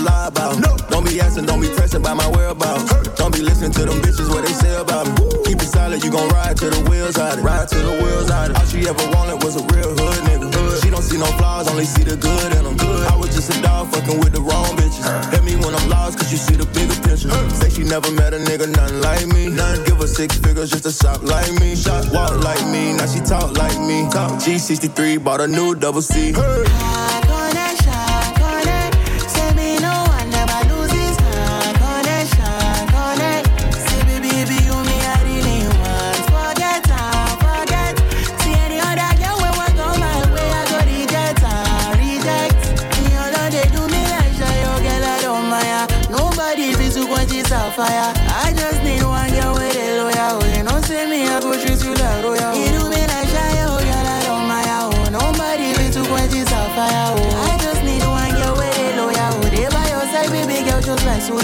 lie 0.02 0.28
about. 0.28 0.58
No. 0.58 0.76
Don't 0.88 1.04
be 1.04 1.20
asking, 1.20 1.46
don't 1.46 1.60
be 1.60 1.68
pressing 1.68 2.02
by 2.02 2.14
my 2.14 2.26
whereabouts. 2.28 2.84
Don't 3.14 3.32
be 3.32 3.40
listening 3.40 3.72
to 3.72 3.84
them 3.84 4.00
bitches 4.02 4.28
what 4.28 4.44
they 4.44 4.52
say 4.52 4.74
about 4.80 5.06
me. 5.06 5.12
Woo. 5.20 5.44
Keep 5.44 5.62
it 5.62 5.70
solid, 5.70 6.02
you 6.04 6.10
gon' 6.10 6.28
ride 6.30 6.56
to 6.58 6.70
the 6.70 6.80
wheels 6.90 7.18
out 7.18 7.38
it. 7.38 7.42
Ride 7.42 7.68
to 7.68 7.78
the 7.78 7.92
wheels 8.02 8.30
out 8.30 8.50
it. 8.50 8.56
All 8.56 8.66
she 8.66 8.86
ever 8.88 9.04
wanted 9.14 9.42
was 9.44 9.56
a 9.56 9.64
real 9.74 9.90
hood 9.96 10.20
nigga. 10.28 10.52
Hood. 10.52 10.82
She 10.82 10.90
don't 10.90 11.02
see 11.02 11.18
no 11.18 11.26
flaws, 11.38 11.68
only 11.68 11.84
see 11.84 12.04
the 12.04 12.16
good 12.16 12.52
in 12.56 12.64
them. 12.64 12.76
Good. 12.76 13.06
I 13.08 13.16
was 13.16 13.34
just 13.34 13.50
a 13.54 13.62
dog 13.62 13.88
fucking 13.92 14.18
with 14.20 14.32
the 14.32 14.40
wrong 14.40 14.76
bitches. 14.76 15.04
Uh. 15.04 15.30
Hit 15.30 15.44
me 15.44 15.56
when 15.56 15.74
I'm 15.74 15.88
lost, 15.88 16.18
cause 16.18 16.30
you 16.32 16.38
see 16.38 16.56
the 16.56 16.66
bigger 16.66 16.96
picture. 17.06 17.30
Uh. 17.30 17.48
Say 17.50 17.70
she 17.70 17.84
never 17.84 18.10
met 18.12 18.34
a 18.34 18.38
nigga, 18.38 18.68
nothing 18.68 19.00
like 19.00 19.26
me. 19.26 19.48
None 19.48 19.84
give 19.84 19.98
her 19.98 20.06
six 20.06 20.36
figures 20.38 20.70
just 20.70 20.84
to 20.84 20.92
shop 20.92 21.22
like 21.22 21.50
me. 21.60 21.76
Shop 21.76 22.04
walk 22.12 22.34
like 22.42 22.64
me, 22.66 22.92
now 22.92 23.06
she 23.06 23.20
talk 23.20 23.56
like 23.56 23.78
me. 23.80 24.08
Talk 24.10 24.42
G63, 24.42 25.22
bought 25.22 25.40
a 25.40 25.46
new 25.46 25.74
double 25.74 26.02
C. 26.02 26.32
Hey. 26.32 27.29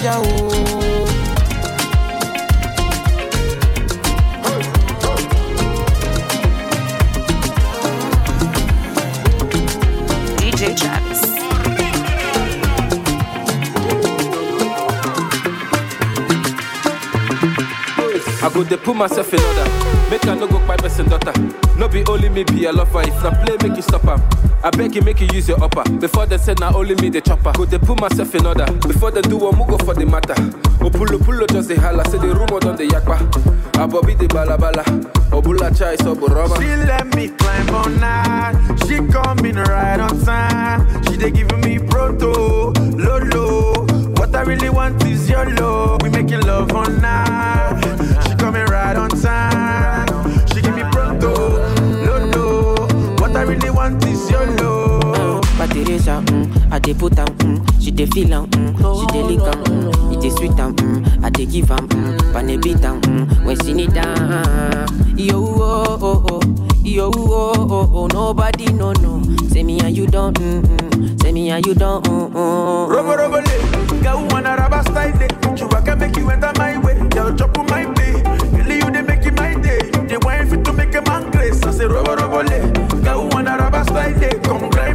Just 0.06 0.24
like 0.24 0.38
soldier. 0.38 1.66
DJ 10.38 10.76
Travis. 10.76 11.22
I 18.42 18.50
go 18.52 18.62
dey 18.64 18.76
put 18.76 18.94
myself 18.96 19.32
in 19.34 19.40
order. 19.40 19.85
Make 20.10 20.26
I 20.28 20.34
no 20.34 20.46
go 20.46 20.64
buy 20.66 20.76
person 20.76 21.08
daughter. 21.08 21.32
No 21.76 21.88
be 21.88 22.04
only 22.08 22.28
me 22.28 22.44
be 22.44 22.64
a 22.66 22.72
lover. 22.72 23.02
If 23.02 23.22
na 23.24 23.30
play, 23.44 23.56
make 23.62 23.76
you 23.76 23.82
stop 23.82 24.04
am. 24.06 24.22
I 24.62 24.70
beg 24.70 24.94
you, 24.94 25.02
make 25.02 25.20
you 25.20 25.28
use 25.32 25.48
your 25.48 25.62
upper. 25.62 25.82
Before 25.98 26.26
they 26.26 26.38
say 26.38 26.54
na 26.60 26.72
only 26.74 26.94
me 26.96 27.08
the 27.10 27.20
chopper. 27.20 27.52
Go 27.52 27.66
dey 27.66 27.78
put 27.78 28.00
myself 28.00 28.34
in 28.34 28.46
order. 28.46 28.66
Before 28.86 29.10
they 29.10 29.22
do 29.22 29.36
one, 29.36 29.56
move 29.58 29.68
go 29.68 29.78
for 29.78 29.94
the 29.94 30.06
matter. 30.06 30.34
Oh, 30.80 30.88
Opulo 30.90 31.18
pulo 31.18 31.46
just 31.48 31.68
dey 31.68 31.74
holla. 31.76 32.04
Say 32.08 32.18
the 32.18 32.28
rumor 32.28 32.60
don 32.60 32.76
dey 32.76 32.86
yakpa. 32.86 33.16
Abobi 33.72 34.16
dey 34.18 34.28
balabala. 34.28 34.84
Obula 35.30 35.76
chai 35.76 35.96
so 35.96 36.14
boroma. 36.14 36.56
She 36.60 36.68
let 36.86 37.14
me 37.16 37.28
climb 37.30 37.74
on 37.74 37.98
night. 38.00 38.78
She 38.86 38.96
coming 39.12 39.56
right 39.56 39.98
on 40.00 40.20
time. 40.24 41.02
She 41.06 41.16
they 41.16 41.32
giving 41.32 41.60
me 41.60 41.78
proto, 41.80 42.70
lolo. 42.96 43.84
What 44.14 44.34
I 44.36 44.42
really 44.42 44.70
want 44.70 45.04
is 45.04 45.28
your 45.28 45.50
love. 45.56 46.02
We 46.02 46.10
making 46.10 46.42
love 46.42 46.72
all 46.72 46.86
night. 46.88 47.82
She 48.28 48.34
coming 48.36 48.64
right 48.66 48.96
on 48.96 49.10
time. 49.10 49.95
But 55.96 56.04
Teresa, 56.04 56.22
mm, 56.26 56.72
I 56.72 56.78
dey 56.78 56.92
put 56.94 57.18
am, 57.18 57.26
mm, 57.38 57.82
she 57.82 57.90
dey 57.90 58.04
feel 58.06 58.32
am, 58.34 58.46
mm, 58.50 59.00
she 59.00 59.06
dey 59.12 59.22
lick 59.22 59.40
am, 59.40 59.64
mm, 59.64 60.14
it 60.14 60.20
dey 60.20 60.28
sweet 60.30 60.58
am, 60.58 60.74
mm, 60.76 61.24
I 61.24 61.30
dey 61.30 61.46
give 61.46 61.70
am, 61.70 61.88
mm, 61.88 62.32
pane 62.34 62.60
beat 62.60 62.84
am, 62.84 63.00
mm, 63.00 63.44
when 63.46 63.58
she 63.60 63.72
need 63.72 63.96
am. 63.96 64.86
Yo 65.16 65.36
oh 65.38 65.98
oh 66.02 66.26
oh, 66.30 66.40
yo 66.84 67.10
oh 67.14 67.66
oh 67.70 67.90
oh, 67.94 68.06
nobody 68.08 68.70
no 68.74 68.92
no. 68.92 69.22
Say 69.48 69.62
me 69.62 69.80
and 69.80 69.96
you 69.96 70.06
don't, 70.06 70.38
mm, 70.38 70.62
mm, 70.62 71.22
say 71.22 71.32
me 71.32 71.48
and 71.50 71.64
you 71.66 71.74
don't, 71.74 72.04
mm, 72.04 72.30
mm. 72.30 72.88
Robo 72.88 73.16
robo 73.16 73.36
le, 73.40 74.02
girl 74.02 74.26
wanna 74.30 74.54
rubber 74.56 74.82
style 74.82 75.16
day. 75.18 75.28
You 75.56 75.66
I 75.70 75.80
can 75.80 75.98
make 75.98 76.16
you 76.16 76.28
enter 76.30 76.52
my 76.58 76.76
way, 76.78 76.98
girl 77.08 77.34
chop 77.34 77.56
my 77.70 77.84
day. 77.94 78.22
Girl 78.22 78.70
you 78.70 78.90
dey 78.90 79.02
make 79.02 79.24
it 79.24 79.34
my 79.34 79.54
day, 79.54 79.78
you 79.94 80.06
dey 80.08 80.16
wine 80.18 80.46
fit 80.50 80.62
to 80.66 80.72
make 80.74 80.94
a 80.94 81.00
man 81.02 81.30
grace. 81.30 81.62
I 81.62 81.70
say 81.70 81.86
robo 81.86 82.14
robo 82.16 82.42
le, 82.42 83.02
girl 83.02 83.28
wanna 83.32 83.56
rubber 83.56 83.82
style 83.84 84.18
day. 84.20 84.32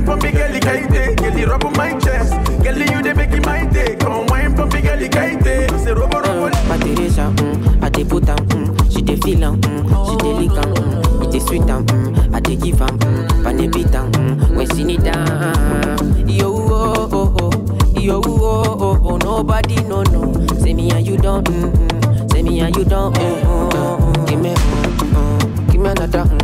Grind 0.03 0.05
for 0.05 0.17
me, 0.25 0.31
girl 0.31 0.59
kaite. 0.59 1.15
Girl 1.17 1.37
you 1.39 1.45
rub 1.47 1.65
on 1.65 1.73
my 1.73 1.97
chest, 1.99 2.33
girl 2.63 2.77
you 2.77 3.01
dey 3.01 3.13
make 3.13 3.31
it 3.31 3.45
my 3.45 3.65
day. 3.65 3.95
Come 3.97 4.25
wine 4.27 4.55
for 4.55 4.65
me, 4.67 4.81
girl 4.81 4.97
kaite. 4.99 5.71
I 5.71 5.77
say 5.83 5.93
robo 5.93 6.19
robo 6.19 6.45
le. 6.45 6.51
But 6.67 6.81
Teresa, 6.81 7.31
mm, 7.35 7.83
I 7.83 7.89
dey 7.89 8.03
put 8.03 8.27
am, 8.29 8.37
mm, 8.37 8.91
she 8.93 9.01
dey 9.01 9.15
feel 9.17 9.43
am, 9.43 9.61
mm, 9.61 10.09
she 10.09 10.17
dey 10.17 10.33
lick 10.33 10.57
am, 10.57 10.73
mm, 10.73 11.23
it 11.25 11.31
dey 11.31 11.39
sweet 11.39 11.61
am, 11.69 11.85
mm, 11.85 12.33
I 12.35 12.39
dey 12.39 12.55
give 12.55 12.81
am, 12.81 12.97
mm, 12.99 13.43
pane 13.43 13.71
beat 13.71 13.93
am, 13.95 14.11
mm, 14.11 14.55
when 14.55 14.67
she 14.75 14.83
need 14.83 15.05
am. 15.05 16.27
Yo 16.27 16.47
oh 16.49 17.09
oh 17.11 17.35
oh, 17.41 17.99
yo 17.99 18.21
oh 18.25 18.77
oh 18.79 18.99
oh, 19.03 19.17
nobody 19.17 19.75
no 19.83 20.01
no. 20.03 20.33
Say 20.59 20.73
me 20.73 20.89
and 20.91 21.05
you 21.05 21.17
don't, 21.17 21.45
mm, 21.47 21.71
mm, 21.71 22.31
say 22.31 22.41
me 22.41 22.59
and 22.61 22.75
you 22.75 22.85
don't, 22.85 23.13
mm, 23.15 23.41
mm, 23.41 23.69
mm, 23.69 24.27
give 24.29 24.39
me, 24.41 24.53
mm, 24.53 24.97
mm, 25.13 25.71
give 25.71 25.81
me 25.81 25.89
another, 25.89 26.23
mm, 26.23 26.40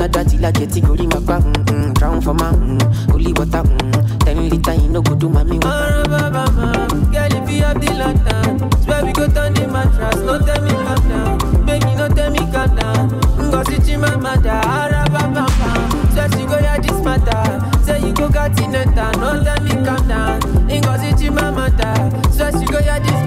me 0.00 0.06
another 0.06 0.24
till 0.30 0.46
I 0.46 0.50
get 0.52 0.76
it, 0.76 0.82
go 0.82 1.20
back, 1.20 1.42
mm, 1.42 1.52
mm, 1.66 1.94
drown 1.94 2.20
for 2.22 2.32
my, 2.34 2.50
mm, 2.52 3.10
holy 3.10 3.32
water, 3.32 3.62
mm, 3.62 4.24
ten 4.24 4.48
liter, 4.48 4.74
you 4.74 4.88
no 4.88 5.02
go 5.02 5.14
do 5.14 5.28
my 5.28 5.44
me 5.44 5.58
water. 5.58 6.02
Girl, 6.04 7.42
if 7.42 7.50
you 7.50 7.62
have 7.62 7.80
the 7.80 7.92
lantern, 7.94 8.82
swear 8.82 9.04
we 9.04 9.12
go 9.12 9.26
turn 9.28 9.54
the 9.54 9.66
mattress. 9.68 10.16
No 10.24 10.38
tell 10.38 10.62
me 10.62 10.70
calm 10.70 11.08
down, 11.08 11.66
baby, 11.66 11.94
no 11.96 12.08
tell 12.08 12.30
me 12.30 12.38
calm 12.50 12.74
down. 12.76 13.08
Go 13.50 13.62
sit 13.64 13.88
in 13.88 14.00
my 14.00 14.16
mother, 14.16 14.50
araba 14.50 15.28
papa. 15.34 16.12
Swear 16.12 16.28
she 16.32 16.46
go 16.46 16.58
hear 16.58 16.78
this 16.80 17.04
matter. 17.04 17.82
Say 17.84 18.00
you 18.00 18.14
go 18.14 18.28
got 18.28 18.58
in 18.60 18.74
a 18.74 18.84
no 18.86 19.42
tell 19.44 19.60
me 19.62 19.70
calm 19.84 20.08
down. 20.08 20.40
Go 20.40 20.96
sit 20.96 21.20
in 21.26 21.34
my 21.34 21.50
mother, 21.50 21.94
swear 22.32 22.52
she 22.52 22.64
go 22.66 22.78
hear 22.80 23.00
this 23.00 23.19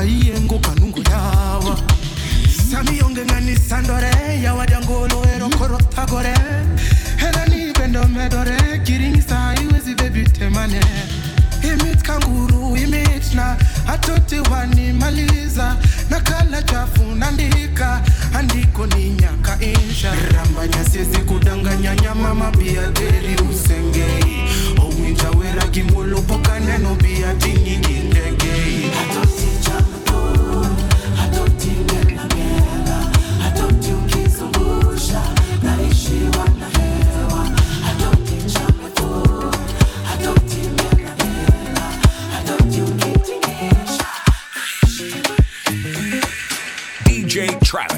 kaiyengo 0.00 0.58
kanungu 0.58 1.02
yawa. 1.10 1.78
Samiyonge 2.70 3.24
ngani 3.24 3.56
sandore 3.56 4.10
yawa 4.42 4.66
jangolo 4.66 5.24
ero 5.36 5.48
korotagore 5.48 6.34
hela 7.16 7.46
ni 7.46 7.72
bendo 7.72 8.04
medore 8.08 8.78
kiringisa 8.84 9.54
iwezi 9.62 9.94
bebi 9.94 10.24
temane 10.24 10.80
imit 11.62 12.02
kanguru 12.02 12.76
imit 12.76 13.34
na 13.34 13.56
atoti 13.88 14.40
wanimaliza 14.50 15.76
na 16.10 16.20
kala 16.20 16.62
chafu 16.62 17.02
nandika 17.18 18.00
andiko 18.34 18.86
ni 18.86 19.10
nyaka 19.10 19.58
insha. 19.60 20.14
Rambanya 20.34 20.84
siezi 20.84 21.18
kudanganya 21.18 21.94
nyama 21.96 22.34
mapia 22.34 22.86
deri 22.90 23.36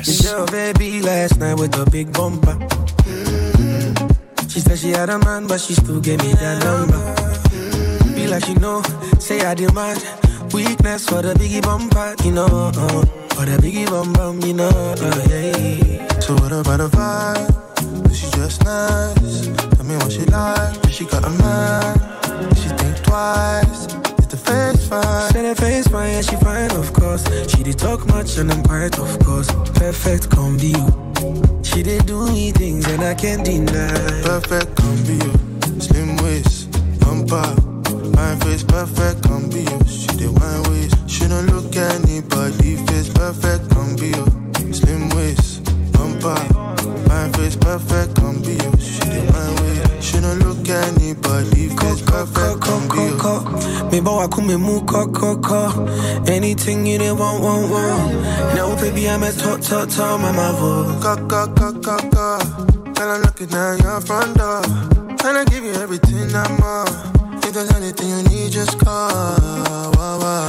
DJ 0.03 0.22
Travis. 0.22 0.30
Your 0.30 0.46
baby 0.46 1.00
last 1.00 1.38
night 1.38 1.55
with 1.55 1.76
a 1.78 1.88
big 1.90 2.12
bumper. 2.12 2.59
She 4.48 4.61
said 4.61 4.78
she 4.78 4.90
had 4.90 5.09
a 5.11 5.18
man, 5.18 5.46
but 5.46 5.61
she 5.61 5.74
still 5.74 6.00
gave 6.00 6.18
me 6.22 6.32
that 6.34 6.62
number. 6.64 8.14
Be 8.14 8.26
like 8.26 8.44
she 8.44 8.55
know, 8.55 8.82
say 9.18 9.40
I 9.40 9.55
demand 9.55 10.05
weakness 10.53 11.09
for 11.09 11.22
the 11.22 11.34
biggie 11.34 11.62
bumper, 11.62 12.14
you 12.24 12.32
know. 12.32 12.46
Uh, 12.46 13.05
for 13.34 13.46
the 13.46 13.57
biggie 13.62 13.88
bum 13.88 14.12
bum, 14.12 14.40
you 14.42 14.55
know. 14.55 14.68
Uh, 14.68 15.24
yeah. 15.30 16.18
So 16.20 16.34
what 16.34 16.53
about 16.53 16.80
a 16.80 16.88
vibe? 16.88 18.14
She 18.14 18.30
just 18.32 18.64
nice. 18.64 19.46
Tell 19.76 19.84
me 19.84 19.96
what 19.96 20.12
she 20.12 20.24
like. 20.26 20.90
She 20.90 21.05
got 21.07 21.24
a 21.24 21.30
man. 21.30 22.55
She 22.57 22.68
think 22.68 23.03
twice. 23.05 24.01
The 24.45 24.51
face 24.51 24.88
fine? 24.88 25.32
Said 25.32 25.45
her 25.45 25.55
face 25.55 25.88
fine, 25.88 26.12
yeah, 26.12 26.22
she 26.22 26.36
fine, 26.36 26.70
of 26.72 26.93
course. 26.93 27.24
She 27.51 27.62
did 27.62 27.78
talk 27.78 28.07
much 28.07 28.38
and 28.38 28.51
I'm 28.51 28.62
quiet, 28.62 28.99
of 28.99 29.18
course. 29.20 29.49
Perfect 29.74 30.30
come 30.30 30.57
be 30.57 30.68
you. 30.68 31.62
She 31.62 31.82
did 31.82 32.07
do 32.07 32.26
me 32.26 32.51
things 32.53 32.86
and 32.86 33.03
I 33.03 33.14
can't 33.14 33.45
deny. 33.45 33.93
Perfect 34.22 34.78
you. 35.09 35.80
Slim 35.80 36.16
waist, 36.18 36.70
bumper. 37.01 37.55
My 38.16 38.36
face 38.40 38.64
perfect, 38.64 39.26
you. 39.26 39.78
She 39.86 40.12
the 40.18 40.28
wine 40.38 40.62
waist. 40.70 40.97
She 41.09 41.28
don't 41.28 41.47
look 41.47 41.74
at 41.76 41.95
anybody 42.03 42.76
face 42.86 43.09
perfect, 43.12 43.70
you. 44.03 44.72
Slim 44.72 45.09
waist, 45.11 45.64
bumper. 45.93 46.40
My 47.09 47.28
face 47.32 47.57
perfect, 47.57 48.18
you. 48.18 48.59
She 48.80 49.05
the 49.09 49.22
wine 49.32 49.55
waist. 49.62 50.03
She 50.03 50.20
don't 50.20 50.38
look 50.40 50.68
at 50.68 50.88
anybody 50.88 51.01
boy, 54.03 54.26
come 54.28 54.46
me 54.48 54.57
move, 54.57 54.86
co, 54.86 55.07
co, 55.09 55.36
co. 55.36 55.86
Anything 56.26 56.86
you 56.86 56.98
didn't 56.98 57.18
want, 57.18 57.42
want, 57.42 57.70
want. 57.70 58.55
No, 58.55 58.76
baby, 58.76 59.09
I'm 59.09 59.22
a 59.22 59.32
top, 59.32 59.61
top, 59.61 59.88
top, 59.88 60.20
my 60.20 60.32
mother. 60.32 61.00
Ca, 61.00 61.16
ca, 61.28 61.46
ca. 61.46 62.38
Girl, 62.94 63.11
I'm 63.11 63.22
looking 63.22 63.53
at 63.53 63.82
your 63.82 64.00
front 64.00 64.36
door. 64.36 64.62
Tryna 65.16 65.46
give 65.50 65.64
you 65.64 65.72
everything 65.74 66.34
I'm 66.34 66.57
more. 66.61 66.86
If 67.44 67.53
there's 67.55 67.72
anything 67.72 68.09
you 68.09 68.22
need, 68.28 68.53
just 68.53 68.78
call. 68.78 69.11
Wah, 69.11 70.18
wah. 70.18 70.48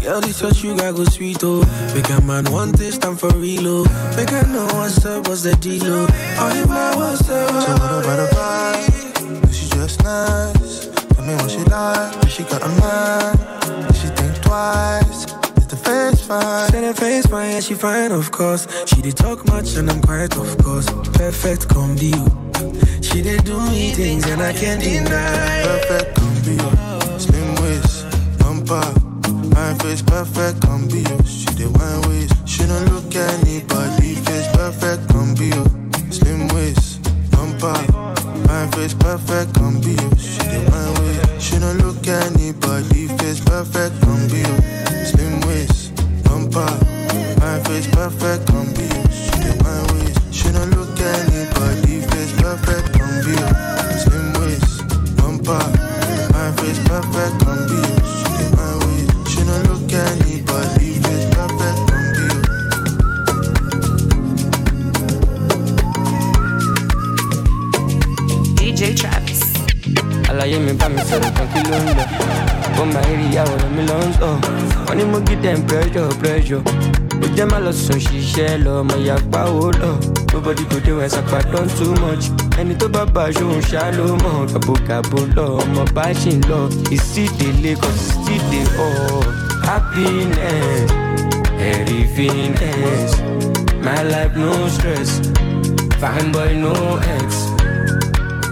Girl, 0.00 0.20
this 0.20 0.40
touch 0.40 0.64
you 0.64 0.76
got 0.76 0.94
go 0.94 1.04
sweet, 1.04 1.38
oh. 1.42 1.62
Make 1.94 2.10
a 2.10 2.20
man 2.22 2.44
want 2.52 2.76
this 2.76 2.98
time 2.98 3.16
for 3.16 3.30
real, 3.36 3.66
oh. 3.66 4.14
Make 4.16 4.32
I 4.32 4.42
know 4.42 4.66
what's 4.74 5.04
up, 5.04 5.28
what's 5.28 5.42
the 5.42 5.54
deal, 5.56 5.82
oh. 5.86 6.06
Oh, 6.38 6.54
you 6.54 6.66
my 6.66 6.96
what's 6.96 7.28
up, 7.30 7.48
Tell 7.48 7.78
her 7.78 8.00
about 8.00 8.16
the 8.16 8.36
vibe. 8.36 9.40
But 9.40 9.54
she 9.54 9.68
just 9.70 10.02
nice. 10.02 10.91
Tell 11.22 11.36
me 11.36 11.40
what 11.40 11.50
she 11.52 11.58
like. 11.58 12.20
But 12.20 12.30
she 12.30 12.42
got 12.42 12.62
a 12.62 12.68
mind. 12.68 13.38
But 13.86 13.94
she 13.94 14.08
think 14.08 14.42
twice. 14.42 15.26
Is 15.56 15.66
the 15.68 15.76
face 15.76 16.20
fine? 16.26 16.68
Say 16.70 16.80
that 16.80 16.98
face 16.98 17.26
fine, 17.26 17.50
yeah, 17.52 17.60
she 17.60 17.74
fine, 17.74 18.10
of 18.10 18.32
course. 18.32 18.66
She 18.86 19.00
did 19.02 19.16
talk 19.16 19.46
much 19.46 19.76
and 19.76 19.88
I'm 19.88 20.02
quiet, 20.02 20.36
of 20.36 20.58
course. 20.58 20.86
Perfect, 21.14 21.68
come 21.68 21.94
be 21.94 22.06
you. 22.06 22.26
She 23.02 23.22
did 23.22 23.44
do 23.44 23.56
me 23.70 23.92
things 23.92 24.26
and 24.26 24.42
I 24.42 24.52
can't 24.52 24.82
deny. 24.82 25.62
Perfect, 25.62 26.16
come 26.16 26.34
be 26.42 26.54
you. 26.58 27.18
Slim 27.20 27.54
waist, 27.62 28.04
bumper. 28.38 28.82
My 29.54 29.74
face 29.74 30.02
perfect, 30.02 30.60
come 30.62 30.88
be 30.88 31.06
you. 31.06 31.18
She 31.22 31.46
the 31.54 31.70
wine 31.70 32.02
waist. 32.10 32.34
She 32.48 32.66
don't 32.66 32.84
look 32.90 33.14
anybody 33.14 34.16
face 34.26 34.48
perfect, 34.56 35.08
come 35.08 35.34
be 35.34 35.54
you. 35.54 35.64
Slim 36.10 36.48
waist, 36.48 37.00
bumper. 37.30 37.78
My 38.48 38.66
face 38.74 38.94
perfect, 38.94 39.54
come 39.54 39.80
be 39.80 39.92
you. 39.92 40.11
Look 42.04 42.34
anybody 42.34 43.06
face 43.18 43.38
perfect, 43.38 44.00
come 44.00 44.26
be 44.26 44.38
you. 44.38 45.06
Slim 45.06 45.40
waist, 45.42 45.94
bumper. 46.24 46.66
My 47.38 47.60
face 47.62 47.86
perfect, 47.86 48.44
come 48.48 48.74
be 48.74 48.81
jẹ́ 77.42 77.50
má 77.52 77.58
lọ 77.66 77.72
sùn 77.84 77.98
ṣiṣẹ́ 78.06 78.62
lọ 78.64 78.72
ọmọ 78.80 78.94
ìyàpá 79.04 79.40
ó 79.64 79.66
lọ? 79.80 79.90
Nobody 80.32 80.64
go 80.70 80.78
dey 80.86 81.08
sapa 81.14 81.38
don 81.52 81.66
too 81.76 81.92
much. 82.02 82.24
Ẹni 82.60 82.74
tó 82.80 82.86
bá 82.94 83.02
bá 83.14 83.22
aṣọ 83.28 83.44
òun 83.50 83.62
ṣá 83.70 83.82
ló 83.98 84.04
mọ̀. 84.24 84.36
Gàbogàbo 84.52 85.18
lọ 85.36 85.44
ọmọ 85.62 85.82
bá 85.96 86.04
ṣì 86.20 86.30
ń 86.38 86.40
lọ. 86.50 86.60
Ìsídèlé 86.96 87.72
kan 87.82 87.94
ìsídè 88.02 88.60
ọ̀ 88.86 88.90
happiness 89.66 90.90
everythingness 91.72 93.10
my 93.86 94.00
life 94.12 94.34
no 94.42 94.52
stress. 94.74 95.10
Fine 96.00 96.28
boy 96.34 96.52
no 96.64 96.74
ex. 97.16 97.28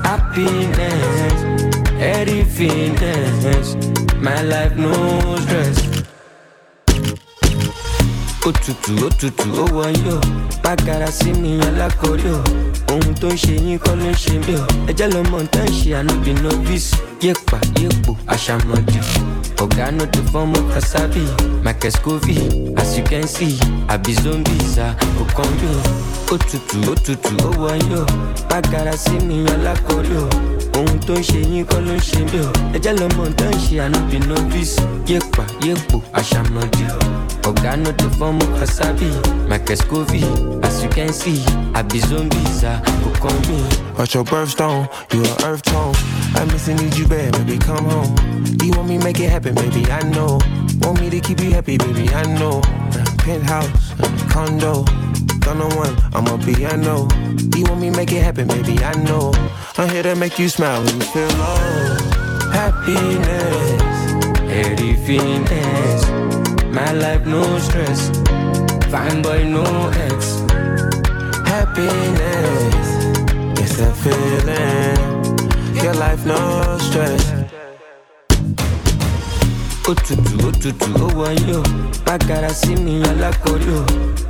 Happiness, 0.06 1.38
everythingness. 2.14 3.66
My 4.24 4.38
life 4.52 4.74
no 4.84 4.92
stress. 5.44 5.89
Òtútù 8.50 8.92
òtútù 9.06 9.46
ó 9.62 9.64
wọ̀nyí 9.76 10.10
o, 10.16 10.18
bágara 10.64 11.06
sí 11.18 11.30
mi 11.40 11.50
alákọ̀ọ́rí 11.68 12.30
o. 12.38 12.40
Ohun 12.92 13.14
tó 13.20 13.28
ń 13.28 13.36
ṣe 13.42 13.54
yín 13.64 13.78
kọ́ 13.78 13.94
ló 14.00 14.06
ń 14.10 14.14
ṣe 14.22 14.32
mí 14.46 14.54
o. 14.58 14.64
Ẹjẹ́ 14.90 15.08
lọ 15.14 15.20
mọ̀ 15.30 15.42
tá 15.52 15.62
ń 15.62 15.70
ṣe 15.78 15.90
ànúbì 15.98 16.32
novice. 16.42 16.90
Yépa 17.22 17.58
yépo 17.80 18.12
àṣàmọ̀dì. 18.34 18.98
Ọ̀gá 19.62 19.86
no 19.96 20.04
dey 20.12 20.24
form 20.32 20.52
of 20.58 20.64
kasabi. 20.74 21.22
Michael 21.64 21.92
Scovey, 21.92 22.38
as 22.80 22.96
you 22.98 23.04
can 23.04 23.26
see, 23.28 23.54
àbí 23.88 24.12
zombies 24.22 24.78
à 24.78 24.96
kò 25.18 25.24
kàn 25.36 25.50
mí. 25.60 25.70
Òtútù 26.34 26.76
òtútù 26.92 27.32
ó 27.46 27.50
wọ̀nyí 27.62 27.94
o, 28.02 28.04
bágara 28.50 28.96
sí 28.96 29.14
mi 29.28 29.46
alákọ̀ọ́rí 29.54 30.16
o. 30.24 30.28
Ohun 30.78 30.98
tó 31.06 31.14
ń 31.14 31.22
ṣe 31.22 31.38
yín 31.50 31.64
kọ́ 31.70 31.78
ló 31.86 31.92
ń 31.94 32.00
ṣe 32.08 32.18
mí 32.30 32.38
o. 32.42 32.50
Ẹjẹ́ 32.76 32.98
lọ 32.98 33.06
mọ̀ 33.16 33.30
tá 33.38 33.46
ń 33.46 33.54
ṣe 33.64 33.76
ànúbì 33.86 34.18
novice. 34.28 34.82
Yépa 35.06 35.44
yépo 35.64 36.02
àṣàmọ̀dì. 36.18 36.84
Ọ̀gá 37.48 37.72
no 37.82 37.90
dey 37.92 38.10
form 38.18 38.38
kasabi. 38.58 39.10
Michael 39.48 39.76
Scovey, 39.76 40.22
as 40.62 40.82
you 40.82 40.88
can 40.90 41.12
see, 41.12 41.42
àbí 41.74 41.98
zombies 42.08 42.62
à 42.64 42.80
kò 43.02 43.10
kàn 43.22 43.36
mí. 43.48 43.58
What's 43.96 44.14
your 44.14 44.24
birthstone? 44.24 44.88
You 45.12 45.22
an 45.24 45.44
earth 45.44 45.62
tone. 45.62 45.94
I 46.36 46.44
miss 46.44 46.68
and 46.68 46.80
need 46.80 46.96
you 46.96 47.06
bad, 47.06 47.32
baby, 47.32 47.58
come 47.58 47.84
home. 47.84 48.14
You 48.62 48.70
want 48.76 48.88
me 48.88 48.98
make 48.98 49.18
it 49.20 49.28
happen, 49.30 49.54
baby, 49.54 49.82
I 49.90 50.02
know. 50.14 50.38
Want 50.82 51.00
me 51.00 51.10
to 51.10 51.20
keep 51.20 51.40
you 51.40 51.50
happy, 51.50 51.76
baby, 51.76 52.08
I 52.14 52.22
know. 52.38 52.60
Penthouse, 53.24 53.94
condo, 54.32 54.84
don't 55.40 55.58
know 55.58 55.68
one, 55.76 55.94
I'm 56.14 56.26
a 56.26 56.76
know. 56.76 57.08
You 57.56 57.64
want 57.64 57.80
me 57.80 57.90
make 57.90 58.12
it 58.12 58.22
happen, 58.22 58.46
baby, 58.48 58.78
I 58.84 58.94
know. 59.02 59.32
I'm 59.76 59.88
here 59.88 60.02
to 60.04 60.14
make 60.14 60.38
you 60.38 60.48
smile 60.48 60.82
when 60.84 60.94
you 60.96 61.06
feel 61.06 61.28
low. 61.28 61.96
Happiness, 62.52 63.82
everythingness. 64.48 66.39
My 66.72 66.92
life 66.92 67.26
no 67.26 67.58
stress, 67.58 68.10
fine 68.90 69.22
boy 69.22 69.44
no 69.44 69.64
ex. 70.06 70.40
Happiness, 71.44 72.88
it's 73.60 73.78
a 73.80 73.92
feeling. 74.02 75.82
Your 75.82 75.94
life 75.94 76.24
no 76.24 76.78
stress. 76.78 77.39
Òtútù 79.90 80.34
òtútù 80.48 80.88
ó 81.04 81.06
wọ̀nyí 81.18 81.52
o. 81.60 81.62
Bágara 82.06 82.50
sí 82.60 82.72
mi 82.84 83.02
o. 83.78 83.82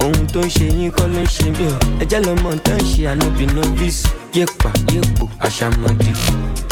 Ohun 0.05 0.27
tó 0.33 0.41
ń 0.41 0.49
ṣe 0.57 0.67
yín 0.77 0.91
kọ́ 0.97 1.07
ló 1.15 1.21
ń 1.23 1.27
ṣe 1.35 1.47
mí 1.57 1.67
o. 1.73 1.77
Ẹjẹ́ 2.03 2.21
lọ 2.27 2.33
mọ̀ 2.43 2.57
tá 2.65 2.75
ń 2.77 2.83
ṣe 2.91 3.03
ànúbì 3.13 3.45
novice. 3.55 4.03
Yépa 4.37 4.71
yépo 4.93 5.25
àṣàmọ̀dì. 5.47 6.13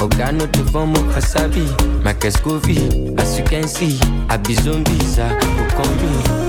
Ọ̀gá 0.05 0.27
no 0.37 0.45
dey 0.53 0.63
of 0.73 1.15
kasabi 1.15 1.63
michael 2.05 2.33
scovey 2.33 2.79
as 3.19 3.39
you 3.39 3.45
can 3.51 3.67
see 3.69 3.99
àbí 4.29 4.55
zombies 4.65 5.19
à 5.19 5.29
kò 5.41 5.65
kàn. 5.77 6.48